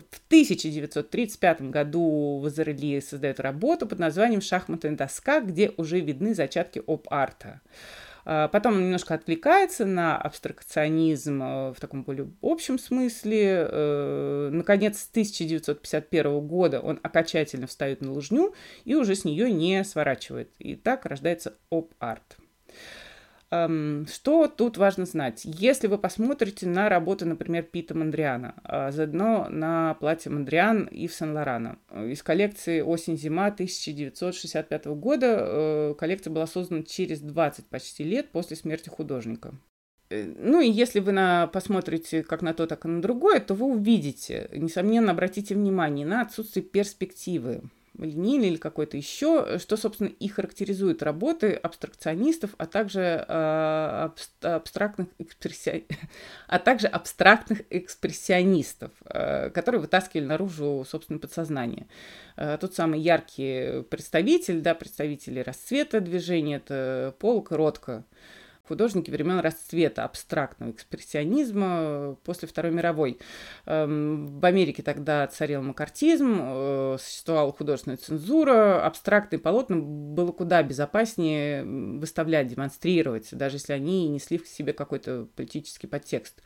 в 0.01 0.27
1935 0.27 1.63
году 1.71 2.39
Вазарели 2.39 3.01
создает 3.01 3.41
работу 3.41 3.87
под 3.87 3.99
названием 3.99 4.41
«Шахматная 4.41 4.93
доска», 4.93 5.41
где 5.41 5.73
уже 5.77 6.01
видны 6.01 6.35
зачатки 6.35 6.83
оп-арта. 6.87 7.61
А, 8.25 8.49
потом 8.49 8.75
он 8.75 8.85
немножко 8.85 9.15
отвлекается 9.15 9.85
на 9.85 10.17
абстракционизм 10.17 11.43
э, 11.43 11.73
в 11.73 11.81
таком 11.81 12.05
более 12.05 12.31
общем 12.43 12.79
смысле. 12.79 13.69
Э, 13.71 14.49
наконец, 14.51 15.01
с 15.01 15.11
1951 15.11 16.41
года 16.47 16.81
он 16.81 16.99
окончательно 17.03 17.67
встает 17.67 18.01
на 18.01 18.13
лыжню 18.13 18.55
и 18.85 18.95
уже 18.95 19.15
с 19.15 19.25
нее 19.25 19.53
не 19.53 19.85
сворачивает. 19.85 20.51
И 20.59 20.75
так 20.75 21.05
рождается 21.05 21.55
оп-арт. 21.71 22.39
Что 23.51 24.49
тут 24.49 24.79
важно 24.79 25.07
знать? 25.07 25.43
Если 25.45 25.87
вы 25.87 25.99
посмотрите 25.99 26.67
на 26.67 26.89
работы, 26.89 27.25
например, 27.25 27.63
Пита 27.63 27.95
Мандриана, 27.95 28.55
а 28.65 28.91
заодно 28.91 29.49
на 29.49 29.95
платье 29.95 30.33
Мандриан 30.33 30.87
и 30.87 31.07
Сен-Лорана 31.09 31.79
э, 31.91 32.11
из 32.11 32.23
коллекции 32.23 32.81
«Осень-зима» 32.81 33.47
1965 33.47 34.87
года, 34.87 35.37
э, 35.39 35.95
коллекция 35.97 36.33
была 36.33 36.47
создана 36.47 36.83
через 36.83 37.21
20 37.21 37.67
почти 37.67 38.03
лет 38.03 38.31
после 38.31 38.57
смерти 38.57 38.89
художника. 38.89 39.55
Э, 40.11 40.25
ну 40.25 40.61
и 40.61 40.69
если 40.69 41.01
вы 41.01 41.13
на, 41.13 41.47
посмотрите 41.47 42.23
как 42.23 42.43
на 42.43 42.55
то, 42.55 42.67
так 42.67 42.85
и 42.85 42.89
на 42.89 43.01
другое, 43.01 43.41
то 43.41 43.55
вы 43.55 43.67
увидите, 43.67 44.49
несомненно, 44.53 45.13
обратите 45.13 45.55
внимание 45.55 46.07
на 46.07 46.23
отсутствие 46.23 46.65
перспективы 46.65 47.63
линейный 47.99 48.49
или 48.49 48.57
какой-то 48.57 48.97
еще, 48.97 49.59
что, 49.59 49.77
собственно, 49.77 50.09
и 50.09 50.29
характеризует 50.29 51.03
работы 51.03 51.53
абстракционистов, 51.53 52.51
а 52.59 52.67
также, 52.67 53.25
э, 53.27 54.09
абстрактных, 54.43 55.09
экспресси... 55.19 55.87
а 56.49 56.59
также 56.59 56.89
абстрактных 56.89 57.63
экспрессионистов, 57.71 58.91
э, 59.07 59.51
которые 59.51 59.81
вытаскивали 59.81 60.25
наружу, 60.25 60.85
собственно, 60.89 61.19
подсознание. 61.19 61.87
Э, 62.37 62.59
тот 62.61 62.75
самый 62.75 63.01
яркий 63.01 63.83
представитель, 63.83 64.61
да, 64.61 64.75
представители 64.75 65.41
расцвета 65.41 66.01
движения, 66.01 66.57
это 66.57 67.15
Полк 67.19 67.53
Ротко 67.53 68.05
художники 68.67 69.11
времен 69.11 69.41
расцвета 69.41 70.05
абстрактного 70.05 70.71
экспрессионизма 70.71 72.17
после 72.25 72.49
Второй 72.49 72.73
мировой. 72.73 73.19
Эм, 73.67 74.39
в 74.39 74.45
Америке 74.45 74.83
тогда 74.83 75.27
царил 75.27 75.63
макартизм, 75.63 76.39
э, 76.41 76.97
существовала 77.01 77.53
художественная 77.53 77.99
цензура, 77.99 78.85
абстрактные 78.85 79.39
полотна 79.39 79.77
было 79.77 80.33
куда 80.33 80.63
безопаснее 80.63 81.65
выставлять, 81.65 82.49
демонстрировать, 82.49 83.29
даже 83.33 83.57
если 83.57 83.73
они 83.73 84.09
несли 84.09 84.39
в 84.39 84.49
себе 84.49 84.73
какой-то 84.73 85.29
политический 85.37 85.87
подтекст. 85.87 86.43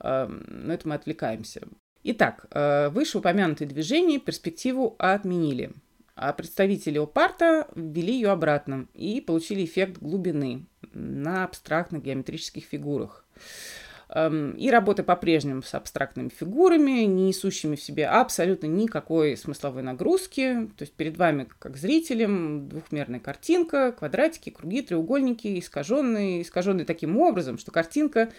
Эм, 0.00 0.44
но 0.48 0.74
это 0.74 0.88
мы 0.88 0.96
отвлекаемся. 0.96 1.62
Итак, 2.04 2.46
э, 2.50 2.88
вышеупомянутые 2.88 3.68
движения 3.68 4.18
перспективу 4.18 4.96
отменили. 4.98 5.72
А 6.14 6.32
представители 6.32 6.98
Опарта 6.98 7.68
ввели 7.74 8.14
ее 8.14 8.30
обратно 8.30 8.86
и 8.94 9.20
получили 9.20 9.64
эффект 9.64 9.98
глубины 9.98 10.66
на 10.92 11.44
абстрактных 11.44 12.02
геометрических 12.02 12.64
фигурах. 12.64 13.24
Эм, 14.14 14.50
и 14.52 14.68
работы 14.68 15.02
по-прежнему 15.02 15.62
с 15.62 15.74
абстрактными 15.74 16.28
фигурами, 16.28 17.04
не 17.04 17.28
несущими 17.28 17.76
в 17.76 17.82
себе 17.82 18.06
абсолютно 18.06 18.66
никакой 18.66 19.38
смысловой 19.38 19.82
нагрузки. 19.82 20.68
То 20.76 20.82
есть 20.82 20.92
перед 20.92 21.16
вами, 21.16 21.48
как 21.58 21.78
зрителем, 21.78 22.68
двухмерная 22.68 23.20
картинка, 23.20 23.90
квадратики, 23.92 24.50
круги, 24.50 24.82
треугольники, 24.82 25.58
искаженные, 25.58 26.42
искаженные 26.42 26.84
таким 26.84 27.16
образом, 27.16 27.56
что 27.56 27.70
картинка 27.70 28.30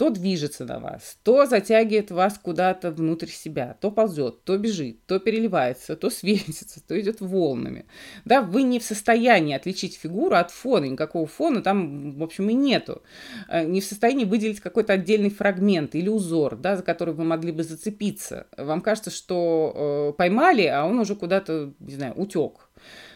то 0.00 0.08
движется 0.08 0.64
на 0.64 0.78
вас, 0.78 1.18
то 1.24 1.44
затягивает 1.44 2.10
вас 2.10 2.38
куда-то 2.38 2.90
внутрь 2.90 3.26
себя, 3.26 3.76
то 3.82 3.90
ползет, 3.90 4.44
то 4.44 4.56
бежит, 4.56 5.04
то 5.04 5.18
переливается, 5.18 5.94
то 5.94 6.08
светится, 6.10 6.82
то 6.82 6.98
идет 6.98 7.20
волнами. 7.20 7.84
Да, 8.24 8.40
вы 8.40 8.62
не 8.62 8.78
в 8.78 8.82
состоянии 8.82 9.54
отличить 9.54 9.98
фигуру 9.98 10.36
от 10.36 10.52
фона, 10.52 10.86
никакого 10.86 11.26
фона 11.26 11.60
там, 11.60 12.12
в 12.12 12.22
общем, 12.22 12.48
и 12.48 12.54
нету. 12.54 13.02
Э, 13.50 13.66
не 13.66 13.82
в 13.82 13.84
состоянии 13.84 14.24
выделить 14.24 14.60
какой-то 14.60 14.94
отдельный 14.94 15.28
фрагмент 15.28 15.94
или 15.94 16.08
узор, 16.08 16.56
да, 16.56 16.78
за 16.78 16.82
который 16.82 17.12
вы 17.12 17.24
могли 17.24 17.52
бы 17.52 17.62
зацепиться. 17.62 18.46
Вам 18.56 18.80
кажется, 18.80 19.10
что 19.10 20.12
э, 20.14 20.16
поймали, 20.16 20.64
а 20.64 20.86
он 20.86 20.98
уже 20.98 21.14
куда-то, 21.14 21.74
не 21.78 21.92
знаю, 21.92 22.14
утек 22.16 22.69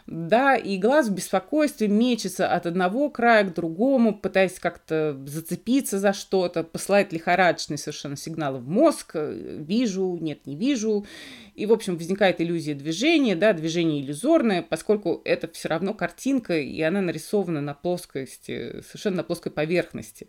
да, 0.07 0.55
и 0.57 0.77
глаз 0.77 1.09
в 1.09 1.15
беспокойстве 1.15 1.89
мечется 1.89 2.47
от 2.47 2.67
одного 2.67 3.09
края 3.09 3.45
к 3.45 3.55
другому, 3.55 4.15
пытаясь 4.15 4.59
как-то 4.59 5.19
зацепиться 5.27 5.99
за 5.99 6.13
что-то, 6.13 6.63
посылает 6.63 7.13
лихорадочные 7.13 7.79
совершенно 7.79 8.17
сигналы 8.17 8.59
в 8.59 8.69
мозг, 8.69 9.13
э, 9.15 9.57
вижу, 9.61 10.19
нет, 10.21 10.47
не 10.47 10.57
вижу, 10.57 11.07
и, 11.55 11.65
в 11.65 11.73
общем, 11.73 11.97
возникает 11.97 12.41
иллюзия 12.41 12.75
движения, 12.75 13.35
да, 13.35 13.55
движение 13.55 14.03
иллюзорное, 14.03 14.61
поскольку 14.61 15.23
это 15.25 15.49
все 15.53 15.69
равно 15.69 15.95
картинка, 15.95 16.59
и 16.59 16.81
она 16.83 17.01
нарисована 17.01 17.63
на 17.63 17.73
плоскости, 17.73 18.83
совершенно 18.83 19.19
на 19.19 19.25
плоской 19.25 19.53
поверхности. 19.53 20.29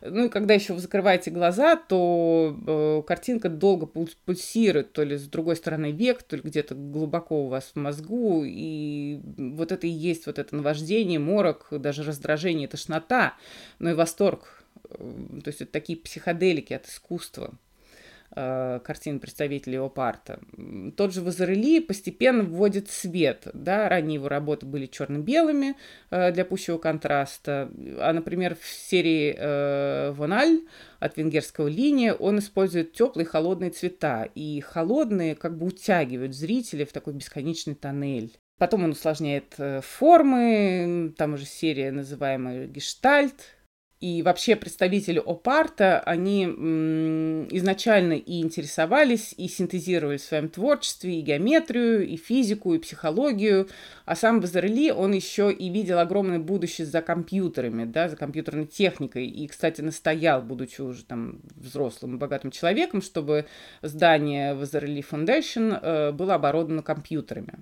Ну 0.00 0.26
и 0.26 0.28
когда 0.30 0.54
еще 0.54 0.72
вы 0.72 0.80
закрываете 0.80 1.30
глаза, 1.30 1.76
то 1.76 2.56
э, 2.66 3.02
картинка 3.06 3.48
долго 3.48 3.86
пульсирует, 3.86 4.92
то 4.92 5.04
ли 5.04 5.16
с 5.16 5.28
другой 5.28 5.54
стороны 5.54 5.92
век, 5.92 6.24
то 6.24 6.34
ли 6.34 6.42
где-то 6.42 6.74
глубоко 6.74 7.44
у 7.44 7.48
вас 7.48 7.70
в 7.74 7.78
мозгу, 7.78 8.42
и 8.44 9.11
вот 9.36 9.72
это 9.72 9.86
и 9.86 9.90
есть 9.90 10.26
вот 10.26 10.38
это 10.38 10.54
наваждение, 10.56 11.18
морок, 11.18 11.68
даже 11.70 12.02
раздражение, 12.02 12.68
тошнота, 12.68 13.34
но 13.78 13.90
и 13.90 13.94
восторг. 13.94 14.64
То 14.90 15.46
есть 15.46 15.60
это 15.60 15.72
такие 15.72 15.98
психоделики 15.98 16.72
от 16.72 16.86
искусства. 16.86 17.54
Э, 18.34 18.80
картин 18.82 19.20
представителей 19.20 19.78
опарта. 19.78 20.40
Тот 20.96 21.12
же 21.12 21.20
Вазарели 21.20 21.80
постепенно 21.80 22.42
вводит 22.42 22.88
свет. 22.88 23.46
Да? 23.52 23.90
Ранее 23.90 24.14
его 24.14 24.28
работы 24.28 24.64
были 24.64 24.86
черно-белыми 24.86 25.76
э, 26.10 26.32
для 26.32 26.46
пущего 26.46 26.78
контраста. 26.78 27.70
А, 27.98 28.12
например, 28.14 28.56
в 28.58 28.64
серии 28.66 29.34
э, 29.36 30.12
Вональ 30.12 30.62
от 30.98 31.18
венгерского 31.18 31.68
линия 31.68 32.14
он 32.14 32.38
использует 32.38 32.94
теплые 32.94 33.26
холодные 33.26 33.70
цвета. 33.70 34.26
И 34.34 34.60
холодные 34.60 35.34
как 35.34 35.58
бы 35.58 35.66
утягивают 35.66 36.34
зрителя 36.34 36.86
в 36.86 36.92
такой 36.92 37.12
бесконечный 37.12 37.74
тоннель. 37.74 38.38
Потом 38.62 38.84
он 38.84 38.92
усложняет 38.92 39.56
формы, 39.80 41.12
там 41.18 41.34
уже 41.34 41.46
серия, 41.46 41.90
называемая 41.90 42.68
гештальт, 42.68 43.56
И 44.02 44.20
вообще 44.24 44.56
представители 44.56 45.22
опарта, 45.24 46.00
они 46.00 46.44
изначально 47.52 48.14
и 48.14 48.40
интересовались, 48.40 49.32
и 49.36 49.46
синтезировали 49.46 50.16
в 50.16 50.22
своем 50.22 50.48
творчестве 50.48 51.20
и 51.20 51.22
геометрию, 51.22 52.04
и 52.04 52.16
физику, 52.16 52.74
и 52.74 52.80
психологию. 52.80 53.68
А 54.04 54.16
сам 54.16 54.40
Базарли, 54.40 54.90
он 54.90 55.12
еще 55.12 55.52
и 55.52 55.68
видел 55.68 56.00
огромное 56.00 56.40
будущее 56.40 56.84
за 56.84 57.00
компьютерами, 57.00 57.84
да, 57.84 58.08
за 58.08 58.16
компьютерной 58.16 58.66
техникой. 58.66 59.26
И, 59.28 59.46
кстати, 59.46 59.82
настоял, 59.82 60.42
будучи 60.42 60.80
уже 60.80 61.04
там 61.04 61.40
взрослым 61.54 62.16
и 62.16 62.18
богатым 62.18 62.50
человеком, 62.50 63.02
чтобы 63.02 63.46
здание 63.82 64.56
Базарли 64.56 65.04
Foundation 65.08 65.78
э, 65.80 66.10
было 66.10 66.34
оборудовано 66.34 66.82
компьютерами. 66.82 67.54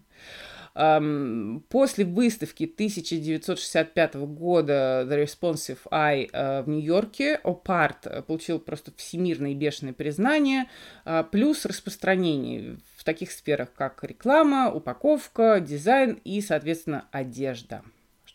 После 1.68 2.04
выставки 2.06 2.64
1965 2.64 4.14
года 4.14 5.06
The 5.06 5.24
Responsive 5.24 5.78
Eye 5.90 6.30
э, 6.32 6.62
в 6.62 6.68
Нью-Йорке 6.68 7.34
Опарт 7.34 8.26
получил 8.26 8.58
просто 8.58 8.90
всемирное 8.96 9.54
бешеное 9.54 9.92
признание, 9.92 10.66
а, 11.04 11.22
плюс 11.22 11.66
распространение 11.66 12.78
в 12.96 13.04
таких 13.04 13.30
сферах, 13.30 13.72
как 13.74 14.02
реклама, 14.04 14.72
упаковка, 14.72 15.60
дизайн 15.60 16.18
и, 16.24 16.40
соответственно, 16.40 17.06
одежда. 17.12 17.82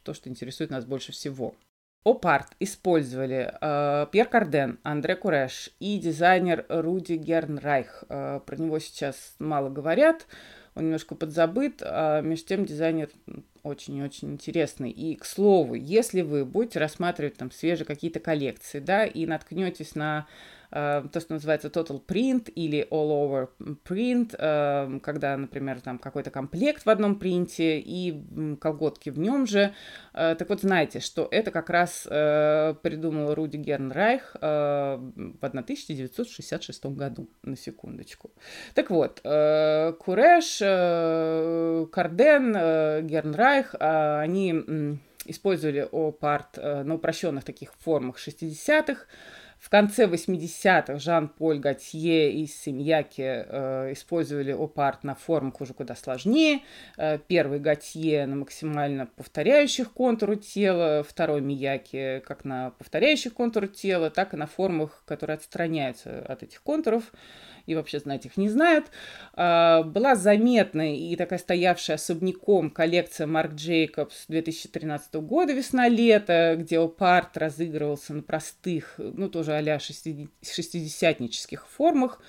То, 0.04 0.14
что 0.14 0.30
интересует 0.30 0.70
нас 0.70 0.86
больше 0.86 1.12
всего. 1.12 1.56
Опарт 2.06 2.50
использовали 2.60 3.52
э, 3.60 4.06
Пьер 4.12 4.28
Карден, 4.28 4.78
Андре 4.84 5.16
Куреш 5.16 5.72
и 5.80 5.98
дизайнер 5.98 6.64
Руди 6.70 7.14
Гернрайх. 7.14 8.04
Э, 8.08 8.40
про 8.46 8.56
него 8.58 8.78
сейчас 8.78 9.34
мало 9.40 9.70
говорят 9.70 10.28
он 10.76 10.84
немножко 10.84 11.16
подзабыт, 11.16 11.82
а 11.82 12.22
между 12.22 12.48
тем 12.48 12.66
дизайнер 12.66 13.10
очень-очень 13.64 14.34
интересный. 14.34 14.92
И, 14.92 15.16
к 15.16 15.26
слову, 15.26 15.74
если 15.74 16.22
вы 16.22 16.46
будете 16.46 16.80
рассматривать 16.80 17.38
там 17.38 17.50
свежие 17.50 17.86
какие-то 17.86 18.20
коллекции, 18.20 18.80
да, 18.80 19.06
и 19.06 19.26
наткнетесь 19.26 19.96
на 19.96 20.28
то, 20.76 21.20
что 21.22 21.34
называется 21.34 21.70
total 21.70 22.06
print 22.06 22.52
или 22.52 22.86
all 22.92 23.10
over 23.10 23.48
print, 23.86 24.36
э, 24.38 25.00
когда, 25.00 25.38
например, 25.38 25.80
там 25.80 25.98
какой-то 25.98 26.32
комплект 26.32 26.86
в 26.86 26.90
одном 26.90 27.18
принте 27.18 27.80
и 27.80 28.22
колготки 28.60 29.10
в 29.10 29.18
нем 29.18 29.48
же. 29.48 29.74
Э, 30.14 30.36
так 30.38 30.50
вот, 30.50 30.60
знаете, 30.60 31.00
что 31.00 31.30
это 31.32 31.52
как 31.52 31.70
раз 31.70 32.04
придумал 32.04 33.34
Руди 33.34 33.56
Гернрайх 33.56 34.36
в 34.42 35.00
1966 35.42 36.86
году, 36.88 37.30
на 37.44 37.56
секундочку. 37.56 38.32
Так 38.74 38.90
вот, 38.90 39.22
Куреш, 39.22 40.60
Карден, 41.90 42.54
Гернрайх, 43.08 43.76
они 43.80 45.00
использовали 45.26 45.88
опарт 45.90 46.58
на 46.58 46.96
упрощенных 46.96 47.46
таких 47.46 47.74
формах 47.80 48.18
60-х, 48.18 49.06
в 49.66 49.70
конце 49.72 50.06
80-х 50.06 51.00
Жан-Поль 51.00 51.58
Готье 51.58 52.32
и 52.32 52.46
Семьяки 52.46 53.24
э, 53.24 53.94
использовали 53.94 54.52
опарт 54.52 55.04
на 55.04 55.16
формах 55.16 55.60
уже 55.60 55.74
куда 55.74 55.96
сложнее. 55.96 56.60
Э, 56.98 57.18
первый 57.18 57.60
Готье 57.60 58.28
на 58.28 58.36
максимально 58.36 59.08
повторяющих 59.08 59.92
контуру 59.92 60.36
тела, 60.36 61.02
второй 61.02 61.42
Мияки 61.42 62.22
как 62.28 62.46
на 62.46 62.74
повторяющих 62.78 63.34
контуру 63.34 63.66
тела, 63.66 64.12
так 64.12 64.36
и 64.36 64.38
на 64.38 64.46
формах, 64.46 65.02
которые 65.08 65.34
отстраняются 65.34 66.24
от 66.28 66.44
этих 66.44 66.62
контуров 66.62 67.12
и 67.66 67.76
вообще 67.76 68.00
знать 68.00 68.26
их 68.26 68.38
не 68.38 68.50
знают. 68.50 68.88
А, 69.34 69.84
была 69.84 70.16
заметная 70.16 70.96
и 70.96 71.16
такая 71.16 71.40
стоявшая 71.40 71.96
особняком 71.96 72.70
коллекция 72.72 73.28
Марк 73.28 73.54
Джейкобс 73.54 74.26
2013 74.28 75.16
года 75.16 75.54
«Весна-лето», 75.54 76.56
где 76.58 76.80
опарт 76.80 77.38
разыгрывался 77.38 78.14
на 78.14 78.24
простых, 78.24 78.96
ну 78.98 79.30
тоже 79.30 79.54
а-ля 79.54 79.80
шестидесятнических 79.80 81.68
формах. 81.68 82.22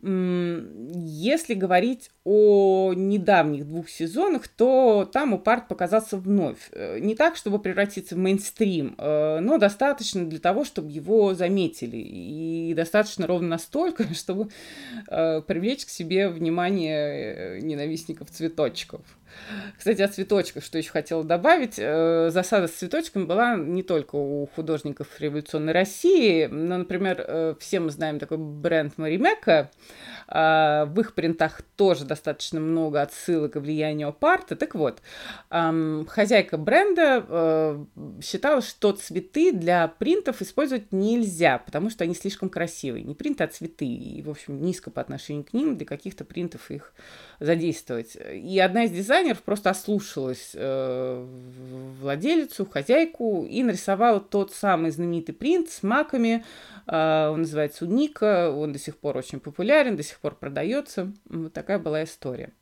Если 0.00 1.54
говорить 1.54 2.10
о 2.30 2.92
недавних 2.94 3.66
двух 3.66 3.88
сезонах, 3.88 4.48
то 4.48 5.08
там 5.10 5.32
Упарт 5.32 5.66
показался 5.66 6.18
вновь. 6.18 6.68
Э, 6.72 6.98
не 6.98 7.14
так, 7.14 7.36
чтобы 7.36 7.58
превратиться 7.58 8.16
в 8.16 8.18
мейнстрим, 8.18 8.96
э, 8.98 9.38
но 9.40 9.56
достаточно 9.56 10.26
для 10.26 10.38
того, 10.38 10.64
чтобы 10.64 10.90
его 10.90 11.32
заметили. 11.32 11.96
И 11.96 12.74
достаточно 12.76 13.26
ровно 13.26 13.48
настолько, 13.48 14.04
чтобы 14.14 14.50
э, 15.08 15.40
привлечь 15.40 15.86
к 15.86 15.88
себе 15.88 16.28
внимание 16.28 17.62
ненавистников 17.62 18.30
цветочков. 18.30 19.00
Кстати, 19.78 20.02
о 20.02 20.08
цветочках, 20.08 20.64
что 20.64 20.76
еще 20.76 20.90
хотела 20.90 21.22
добавить. 21.22 21.76
Засада 21.76 22.66
с 22.66 22.72
цветочками 22.72 23.24
была 23.24 23.56
не 23.56 23.82
только 23.82 24.16
у 24.16 24.46
художников 24.54 25.06
революционной 25.20 25.72
России, 25.72 26.46
но, 26.46 26.78
например, 26.78 27.56
все 27.60 27.78
мы 27.78 27.90
знаем 27.90 28.18
такой 28.18 28.38
бренд 28.38 28.96
Маримека, 28.96 29.70
а, 30.30 30.84
в 30.84 31.00
их 31.00 31.14
принтах 31.14 31.62
тоже 31.76 32.04
достаточно 32.04 32.17
много 32.60 33.02
отсылок 33.02 33.56
и 33.56 33.58
влияния 33.58 34.06
Опарта. 34.06 34.56
Так 34.56 34.74
вот, 34.74 35.00
хозяйка 35.48 36.56
бренда 36.56 37.24
э, 37.28 37.84
считала, 38.22 38.62
что 38.62 38.92
цветы 38.92 39.52
для 39.52 39.88
принтов 39.88 40.42
использовать 40.42 40.92
нельзя, 40.92 41.58
потому 41.58 41.90
что 41.90 42.04
они 42.04 42.14
слишком 42.14 42.48
красивые. 42.48 43.04
Не 43.04 43.14
принты, 43.14 43.44
а 43.44 43.48
цветы. 43.48 43.86
И, 43.86 44.22
в 44.22 44.30
общем, 44.30 44.60
низко 44.62 44.90
по 44.90 45.00
отношению 45.00 45.44
к 45.44 45.52
ним 45.52 45.76
для 45.76 45.86
каких-то 45.86 46.24
принтов 46.24 46.70
их 46.70 46.92
задействовать. 47.40 48.16
И 48.16 48.58
одна 48.58 48.84
из 48.84 48.90
дизайнеров 48.90 49.42
просто 49.42 49.70
ослушалась 49.70 50.52
э, 50.54 51.26
владелицу, 52.00 52.66
хозяйку 52.66 53.46
и 53.48 53.62
нарисовала 53.62 54.20
тот 54.20 54.52
самый 54.52 54.90
знаменитый 54.90 55.34
принт 55.34 55.70
с 55.70 55.82
маками. 55.82 56.44
Э, 56.86 57.28
он 57.28 57.40
называется 57.40 57.84
Уника, 57.84 58.50
он 58.50 58.72
до 58.72 58.78
сих 58.78 58.96
пор 58.96 59.16
очень 59.16 59.40
популярен, 59.40 59.96
до 59.96 60.02
сих 60.02 60.18
пор 60.18 60.34
продается. 60.34 61.12
Вот 61.26 61.52
такая 61.52 61.78
была 61.78 62.02
история. 62.08 62.52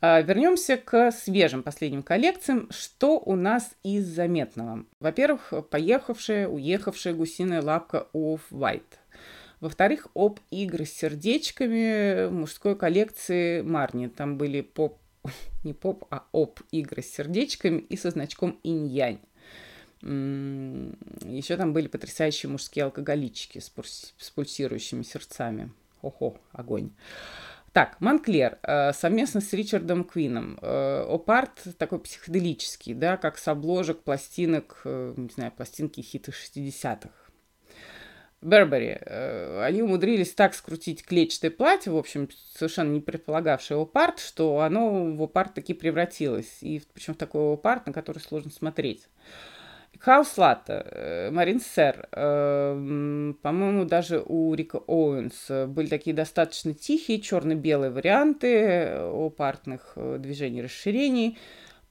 Э, 0.00 0.22
вернемся 0.22 0.76
к 0.76 1.10
свежим 1.10 1.62
последним 1.62 2.02
коллекциям. 2.02 2.68
Что 2.70 3.18
у 3.18 3.34
нас 3.34 3.74
из 3.82 4.06
заметного? 4.06 4.84
Во-первых, 5.00 5.52
поехавшая, 5.70 6.46
уехавшая 6.48 7.14
гусиная 7.14 7.62
лапка 7.62 8.06
Off-White– 8.12 8.82
во-вторых, 9.64 10.08
об 10.12 10.40
игры 10.50 10.84
с 10.84 10.92
сердечками 10.92 12.28
мужской 12.28 12.76
коллекции 12.76 13.62
Марни. 13.62 14.08
Там 14.08 14.36
были 14.36 14.60
поп, 14.60 14.98
не 15.64 15.72
поп, 15.72 16.04
а 16.10 16.24
об 16.32 16.60
игры 16.70 17.00
с 17.00 17.10
сердечками 17.10 17.78
и 17.78 17.96
со 17.96 18.10
значком 18.10 18.60
инь-янь. 18.62 19.20
Еще 20.02 21.56
там 21.56 21.72
были 21.72 21.86
потрясающие 21.86 22.50
мужские 22.50 22.84
алкоголички 22.84 23.58
с, 23.58 23.72
с 24.18 24.30
пульсирующими 24.32 25.02
сердцами. 25.02 25.72
Охо, 26.02 26.36
огонь. 26.52 26.90
Так, 27.74 28.00
Монклер 28.00 28.60
э, 28.62 28.92
совместно 28.92 29.40
с 29.40 29.52
Ричардом 29.52 30.04
Квином. 30.04 30.60
Э, 30.62 31.06
опарт 31.08 31.60
такой 31.76 31.98
психоделический, 31.98 32.94
да, 32.94 33.16
как 33.16 33.36
с 33.36 33.48
обложек 33.48 34.04
пластинок, 34.04 34.82
э, 34.84 35.14
не 35.16 35.28
знаю, 35.28 35.50
пластинки 35.50 36.00
хиты 36.00 36.30
60-х. 36.30 37.10
Бербери. 38.40 39.00
Они 39.64 39.82
умудрились 39.82 40.34
так 40.34 40.54
скрутить 40.54 41.04
клетчатое 41.04 41.50
платье, 41.50 41.90
в 41.90 41.96
общем, 41.96 42.28
совершенно 42.52 42.92
не 42.92 43.00
предполагавшее 43.00 43.80
опарт, 43.80 44.20
что 44.20 44.60
оно 44.60 45.12
в 45.12 45.22
опарт 45.22 45.54
таки 45.54 45.74
превратилось. 45.74 46.58
И 46.60 46.80
причем 46.92 47.14
в 47.14 47.16
такой 47.16 47.54
опарт, 47.54 47.88
на 47.88 47.92
который 47.92 48.20
сложно 48.20 48.52
смотреть. 48.52 49.08
Хаус 49.98 50.36
Латта, 50.36 50.86
э, 50.90 51.30
Марин 51.30 51.60
Сер, 51.60 52.08
э, 52.12 53.32
по-моему, 53.42 53.84
даже 53.84 54.22
у 54.24 54.54
Рика 54.54 54.76
Оуэнс 54.86 55.68
были 55.68 55.86
такие 55.86 56.14
достаточно 56.14 56.74
тихие 56.74 57.20
черно-белые 57.20 57.90
варианты 57.90 58.88
опартных 58.90 59.96
движений 59.96 60.62
расширений. 60.62 61.38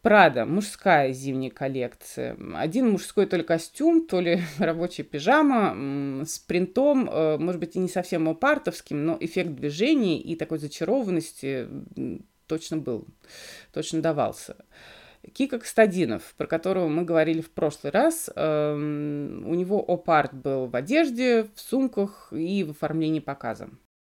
Прада, 0.03 0.45
мужская 0.45 1.13
зимняя 1.13 1.49
коллекция. 1.49 2.35
Один 2.55 2.91
мужской 2.91 3.25
то 3.25 3.37
ли 3.37 3.43
костюм, 3.43 4.05
то 4.05 4.19
ли 4.19 4.41
рабочая 4.59 5.03
пижама 5.03 6.25
с 6.25 6.39
принтом, 6.39 7.09
э, 7.09 7.37
может 7.37 7.61
быть, 7.61 7.77
и 7.77 7.79
не 7.79 7.87
совсем 7.87 8.27
опартовским, 8.27 9.05
но 9.05 9.17
эффект 9.21 9.51
движения 9.51 10.19
и 10.19 10.35
такой 10.35 10.59
зачарованности 10.59 11.69
точно 12.47 12.77
был, 12.79 13.07
точно 13.71 14.01
давался. 14.01 14.57
Кика 15.31 15.59
Кстадинов, 15.59 16.33
про 16.37 16.47
которого 16.47 16.87
мы 16.87 17.03
говорили 17.03 17.41
в 17.41 17.51
прошлый 17.51 17.91
раз, 17.91 18.29
эм, 18.35 19.47
у 19.47 19.55
него 19.55 19.79
опарт 19.79 20.33
был 20.33 20.67
в 20.67 20.75
одежде, 20.75 21.43
в 21.55 21.61
сумках 21.61 22.33
и 22.33 22.63
в 22.63 22.71
оформлении 22.71 23.19
показа. 23.19 23.69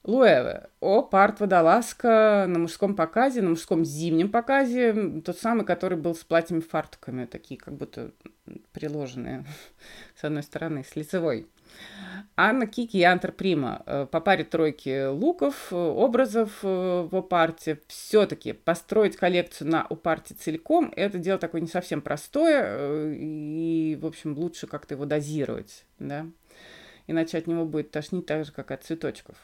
Луэве. 0.08 0.70
О, 0.80 1.02
парт 1.02 1.38
водолазка 1.38 2.46
на 2.48 2.58
мужском 2.58 2.96
показе, 2.96 3.42
на 3.42 3.50
мужском 3.50 3.84
зимнем 3.84 4.30
показе. 4.30 5.20
Тот 5.20 5.36
самый, 5.36 5.66
который 5.66 5.98
был 5.98 6.14
с 6.14 6.24
платьями-фартуками, 6.24 7.26
такие 7.26 7.60
как 7.60 7.74
будто 7.74 8.12
приложенные 8.72 9.44
с 10.18 10.24
одной 10.24 10.42
стороны, 10.42 10.82
с 10.82 10.96
лицевой. 10.96 11.46
Анна 12.36 12.66
Кики 12.66 12.96
и 12.96 13.02
Антер 13.02 13.32
Прима 13.32 13.82
э, 13.84 14.06
по 14.10 14.20
паре 14.20 14.44
тройки 14.44 15.08
луков, 15.08 15.68
э, 15.72 15.76
образов 15.76 16.60
э, 16.62 17.08
в 17.10 17.14
опарте. 17.14 17.78
Все-таки 17.88 18.54
построить 18.54 19.14
коллекцию 19.14 19.68
на 19.68 19.82
опарте 19.82 20.34
целиком– 20.34 20.90
это 20.96 21.18
дело 21.18 21.38
такое 21.38 21.60
не 21.60 21.68
совсем 21.68 22.00
простое, 22.00 23.12
и, 23.12 23.98
в 24.00 24.06
общем, 24.06 24.32
лучше 24.38 24.66
как-то 24.66 24.94
его 24.94 25.04
дозировать, 25.04 25.84
да, 25.98 26.24
иначе 27.06 27.36
от 27.36 27.46
него 27.46 27.66
будет 27.66 27.90
тошнить 27.90 28.24
так 28.24 28.46
же, 28.46 28.52
как 28.52 28.70
от 28.70 28.84
цветочков. 28.84 29.36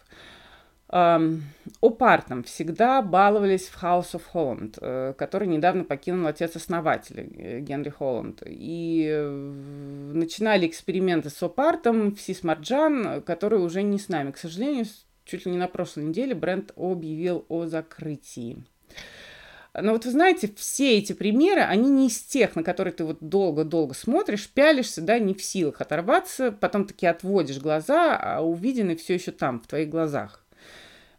Опартом 0.95 2.45
всегда 2.45 3.03
баловались 3.03 3.67
в 3.67 3.83
House 3.83 4.13
of 4.13 4.23
Holland, 4.33 4.79
э, 4.81 5.15
который 5.19 5.49
недавно 5.49 5.83
покинул 5.83 6.29
отец-основатель 6.29 7.33
э, 7.37 7.59
Генри 7.59 7.89
Холланд. 7.89 8.45
И 8.47 9.09
э, 9.11 9.29
начинали 9.29 10.69
эксперименты 10.69 11.31
с 11.31 11.43
опартом 11.43 12.15
в 12.15 12.21
Сисмарджан, 12.21 13.23
который 13.23 13.59
уже 13.59 13.83
не 13.83 13.99
с 13.99 14.09
нами. 14.09 14.31
К 14.31 14.39
сожалению, 14.39 14.85
чуть 15.25 15.47
ли 15.47 15.51
не 15.51 15.59
на 15.59 15.67
прошлой 15.67 16.05
неделе 16.05 16.33
бренд 16.33 16.71
объявил 16.77 17.45
о 17.49 17.67
закрытии. 17.67 18.63
Но 19.75 19.91
вот 19.91 20.05
вы 20.05 20.13
знаете, 20.13 20.49
все 20.57 20.99
эти 20.99 21.13
примеры, 21.13 21.63
они 21.63 21.91
не 21.91 22.07
из 22.07 22.21
тех, 22.21 22.55
на 22.55 22.63
которые 22.63 22.95
ты 22.95 23.05
вот 23.05 23.19
долго-долго 23.21 23.95
смотришь, 23.95 24.49
пялишься, 24.49 25.03
да, 25.03 25.19
не 25.19 25.35
в 25.35 25.43
силах 25.43 25.81
оторваться, 25.81 26.53
потом 26.53 26.87
таки 26.87 27.07
отводишь 27.07 27.59
глаза, 27.59 28.17
а 28.17 28.41
увиденный 28.41 28.95
все 28.95 29.15
еще 29.15 29.33
там, 29.33 29.61
в 29.61 29.67
твоих 29.67 29.89
глазах. 29.89 30.44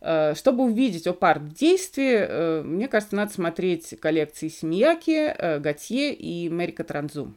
Э, 0.07 0.35
чтобы 0.35 0.65
увидеть 0.65 1.07
опарт 1.07 1.41
в 1.41 1.53
действии, 1.55 2.15
э, 2.19 2.61
мне 2.61 2.87
кажется, 2.87 3.15
надо 3.15 3.33
смотреть 3.33 3.99
коллекции 3.99 4.49
Семьяки, 4.49 5.33
э, 5.35 5.59
Готье 5.59 6.13
и 6.13 6.47
Мэрика 6.47 6.83
Транзу. 6.83 7.33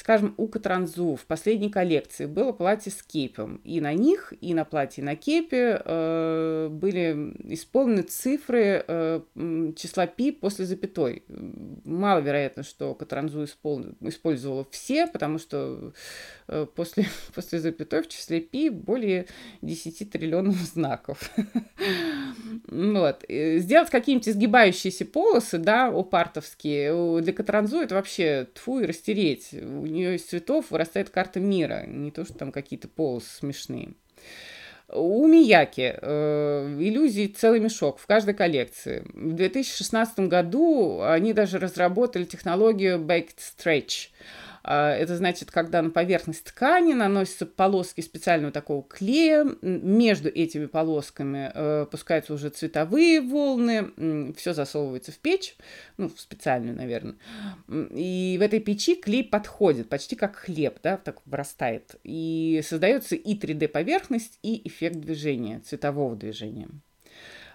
Скажем, 0.00 0.32
у 0.38 0.48
Катранзу 0.48 1.14
в 1.14 1.26
последней 1.26 1.68
коллекции 1.68 2.24
было 2.24 2.52
платье 2.52 2.90
с 2.90 3.02
кейпом. 3.02 3.60
И 3.64 3.82
на 3.82 3.92
них, 3.92 4.32
и 4.40 4.54
на 4.54 4.64
платье, 4.64 5.02
и 5.02 5.04
на 5.04 5.14
кейпе 5.14 5.78
э, 5.84 6.68
были 6.70 7.34
исполнены 7.52 8.00
цифры 8.00 8.82
э, 8.88 9.20
числа 9.76 10.06
пи 10.06 10.30
после 10.30 10.64
запятой. 10.64 11.22
Маловероятно, 11.84 12.62
что 12.62 12.94
Катранзу 12.94 13.44
испол... 13.44 13.84
использовала 14.00 14.66
все, 14.70 15.06
потому 15.06 15.38
что 15.38 15.92
э, 16.48 16.66
после, 16.74 17.04
после 17.34 17.58
запятой 17.58 18.02
в 18.02 18.08
числе 18.08 18.40
пи 18.40 18.70
более 18.70 19.26
10 19.60 20.10
триллионов 20.10 20.56
знаков. 20.56 21.30
Вот. 22.66 23.24
Сделать 23.28 23.90
какие-нибудь 23.90 24.28
изгибающиеся 24.28 25.04
полосы, 25.04 25.58
да, 25.58 25.88
опартовские, 25.88 27.20
для 27.20 27.32
Катранзу 27.32 27.78
это 27.78 27.94
вообще 27.94 28.48
тфу 28.54 28.80
и 28.80 28.86
растереть 28.86 29.54
нее 29.90 30.16
из 30.16 30.24
цветов 30.24 30.70
вырастает 30.70 31.10
карта 31.10 31.40
мира, 31.40 31.84
не 31.86 32.10
то, 32.10 32.24
что 32.24 32.34
там 32.34 32.52
какие-то 32.52 32.88
полосы 32.88 33.28
смешные. 33.38 33.94
У 34.92 35.24
Мияки 35.26 35.94
э, 35.96 36.76
иллюзий 36.80 37.28
целый 37.28 37.60
мешок 37.60 37.98
в 37.98 38.06
каждой 38.06 38.34
коллекции. 38.34 39.04
В 39.14 39.34
2016 39.34 40.20
году 40.20 41.02
они 41.02 41.32
даже 41.32 41.58
разработали 41.58 42.24
технологию 42.24 42.98
Baked 42.98 43.36
Stretch– 43.38 44.08
это 44.62 45.16
значит, 45.16 45.50
когда 45.50 45.80
на 45.82 45.90
поверхность 45.90 46.44
ткани 46.44 46.92
наносятся 46.92 47.46
полоски 47.46 48.00
специального 48.00 48.52
такого 48.52 48.82
клея, 48.82 49.46
между 49.62 50.28
этими 50.28 50.66
полосками 50.66 51.50
э, 51.54 51.86
пускаются 51.90 52.34
уже 52.34 52.50
цветовые 52.50 53.20
волны, 53.20 54.32
все 54.36 54.52
засовывается 54.52 55.12
в 55.12 55.18
печь, 55.18 55.56
ну, 55.96 56.08
в 56.08 56.20
специальную, 56.20 56.76
наверное. 56.76 57.16
И 57.68 58.36
в 58.38 58.42
этой 58.42 58.60
печи 58.60 58.96
клей 58.96 59.24
подходит, 59.24 59.88
почти 59.88 60.16
как 60.16 60.36
хлеб, 60.36 60.78
да, 60.82 60.96
так 60.96 61.20
вырастает. 61.26 61.96
И 62.04 62.62
создается 62.64 63.16
и 63.16 63.38
3D-поверхность, 63.38 64.38
и 64.42 64.66
эффект 64.68 64.96
движения, 64.96 65.60
цветового 65.60 66.16
движения. 66.16 66.68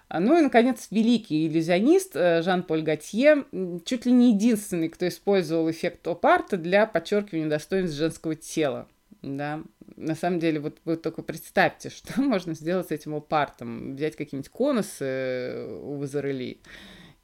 А, 0.08 0.20
ну 0.20 0.38
и, 0.38 0.40
наконец, 0.40 0.86
великий 0.90 1.48
иллюзионист 1.48 2.14
э, 2.14 2.42
Жан-Поль 2.42 2.82
Готье, 2.82 3.44
чуть 3.84 4.06
ли 4.06 4.12
не 4.12 4.32
единственный, 4.32 4.88
кто 4.88 5.08
использовал 5.08 5.68
эффект 5.68 6.06
оп-арта 6.06 6.56
для 6.56 6.86
подчеркивания 6.86 7.48
достоинств 7.48 7.96
женского 7.96 8.36
тела. 8.36 8.86
Да, 9.22 9.62
на 9.96 10.14
самом 10.14 10.38
деле, 10.38 10.60
вот 10.60 10.78
вы 10.84 10.96
только 10.96 11.22
представьте, 11.22 11.90
что 11.90 12.20
можно 12.20 12.54
сделать 12.54 12.88
с 12.88 12.92
этим 12.92 13.14
опартом. 13.14 13.96
Взять 13.96 14.14
какие-нибудь 14.14 14.50
конусы 14.50 15.04
э, 15.04 15.80
у 15.82 15.96
Вазарели, 15.96 16.60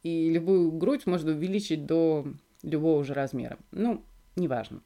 и 0.02 0.30
любую 0.30 0.72
грудь 0.72 1.06
можно 1.06 1.30
увеличить 1.30 1.86
до 1.86 2.26
любого 2.64 2.98
уже 2.98 3.14
размера. 3.14 3.58
Ну, 3.70 4.02
неважно. 4.36 4.82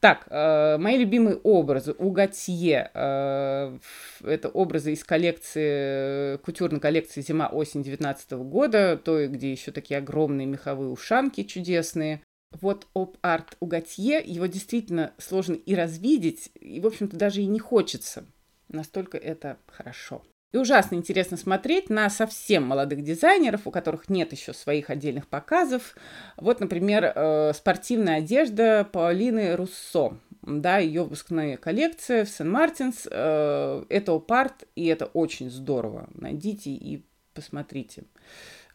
Так, 0.00 0.26
э, 0.28 0.76
мои 0.78 0.98
любимые 0.98 1.36
образы 1.36 1.94
у 1.98 2.10
Готье. 2.10 2.90
Э, 2.94 3.78
это 4.24 4.48
образы 4.48 4.92
из 4.92 5.04
коллекции, 5.04 6.36
кутюрной 6.38 6.80
коллекции 6.80 7.20
зима-осень 7.20 7.82
19 7.82 8.32
года, 8.32 8.96
той, 8.96 9.28
где 9.28 9.52
еще 9.52 9.70
такие 9.72 9.98
огромные 9.98 10.46
меховые 10.46 10.90
ушанки 10.90 11.44
чудесные. 11.44 12.22
Вот 12.60 12.86
оп-арт 12.92 13.56
у 13.60 13.66
Готье, 13.66 14.22
его 14.24 14.46
действительно 14.46 15.12
сложно 15.18 15.54
и 15.54 15.74
развидеть, 15.74 16.50
и, 16.60 16.80
в 16.80 16.86
общем-то, 16.86 17.16
даже 17.16 17.40
и 17.40 17.46
не 17.46 17.58
хочется. 17.58 18.26
Настолько 18.68 19.16
это 19.18 19.58
хорошо. 19.66 20.22
И 20.52 20.58
ужасно 20.58 20.96
интересно 20.96 21.36
смотреть 21.38 21.88
на 21.88 22.10
совсем 22.10 22.64
молодых 22.64 23.02
дизайнеров, 23.02 23.66
у 23.66 23.70
которых 23.70 24.10
нет 24.10 24.32
еще 24.32 24.52
своих 24.52 24.90
отдельных 24.90 25.26
показов. 25.26 25.96
Вот, 26.36 26.60
например, 26.60 27.12
э, 27.14 27.52
спортивная 27.54 28.18
одежда 28.18 28.86
Паулины 28.92 29.56
Руссо. 29.56 30.18
Да, 30.42 30.78
ее 30.78 31.04
выпускная 31.04 31.56
коллекция 31.56 32.26
в 32.26 32.28
Сен-Мартинс. 32.28 33.08
Э, 33.10 33.84
это 33.88 34.12
опарт, 34.12 34.64
и 34.76 34.86
это 34.86 35.06
очень 35.06 35.50
здорово. 35.50 36.08
Найдите 36.14 36.70
и 36.70 37.02
посмотрите. 37.32 38.04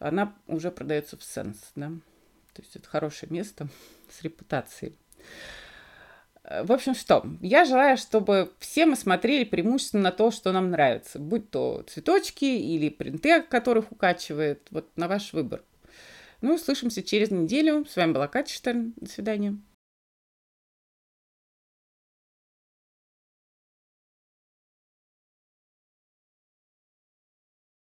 Она 0.00 0.34
уже 0.46 0.70
продается 0.70 1.16
в 1.16 1.22
Сенс, 1.22 1.58
да. 1.76 1.88
То 2.54 2.62
есть 2.62 2.74
это 2.74 2.88
хорошее 2.88 3.30
место 3.30 3.68
с 4.10 4.22
репутацией. 4.22 4.96
Э, 6.48 6.62
в 6.64 6.72
общем, 6.72 6.94
что? 6.94 7.24
Я 7.40 7.64
желаю, 7.64 7.96
чтобы 7.96 8.50
все 8.58 8.86
мы 8.86 8.96
смотрели 8.96 9.44
преимущественно 9.44 10.04
на 10.04 10.12
то, 10.12 10.30
что 10.30 10.52
нам 10.52 10.70
нравится. 10.70 11.18
Будь 11.18 11.50
то 11.50 11.84
цветочки 11.88 12.44
или 12.44 12.88
принты, 12.88 13.42
которых 13.42 13.92
укачивает. 13.92 14.66
Вот 14.70 14.88
на 14.96 15.08
ваш 15.08 15.32
выбор. 15.32 15.62
Ну, 16.40 16.54
услышимся 16.54 17.02
через 17.02 17.30
неделю. 17.30 17.84
С 17.88 17.96
вами 17.96 18.12
была 18.12 18.28
Катя 18.28 18.52
Штерн. 18.54 18.94
До 18.96 19.10
свидания. 19.10 19.58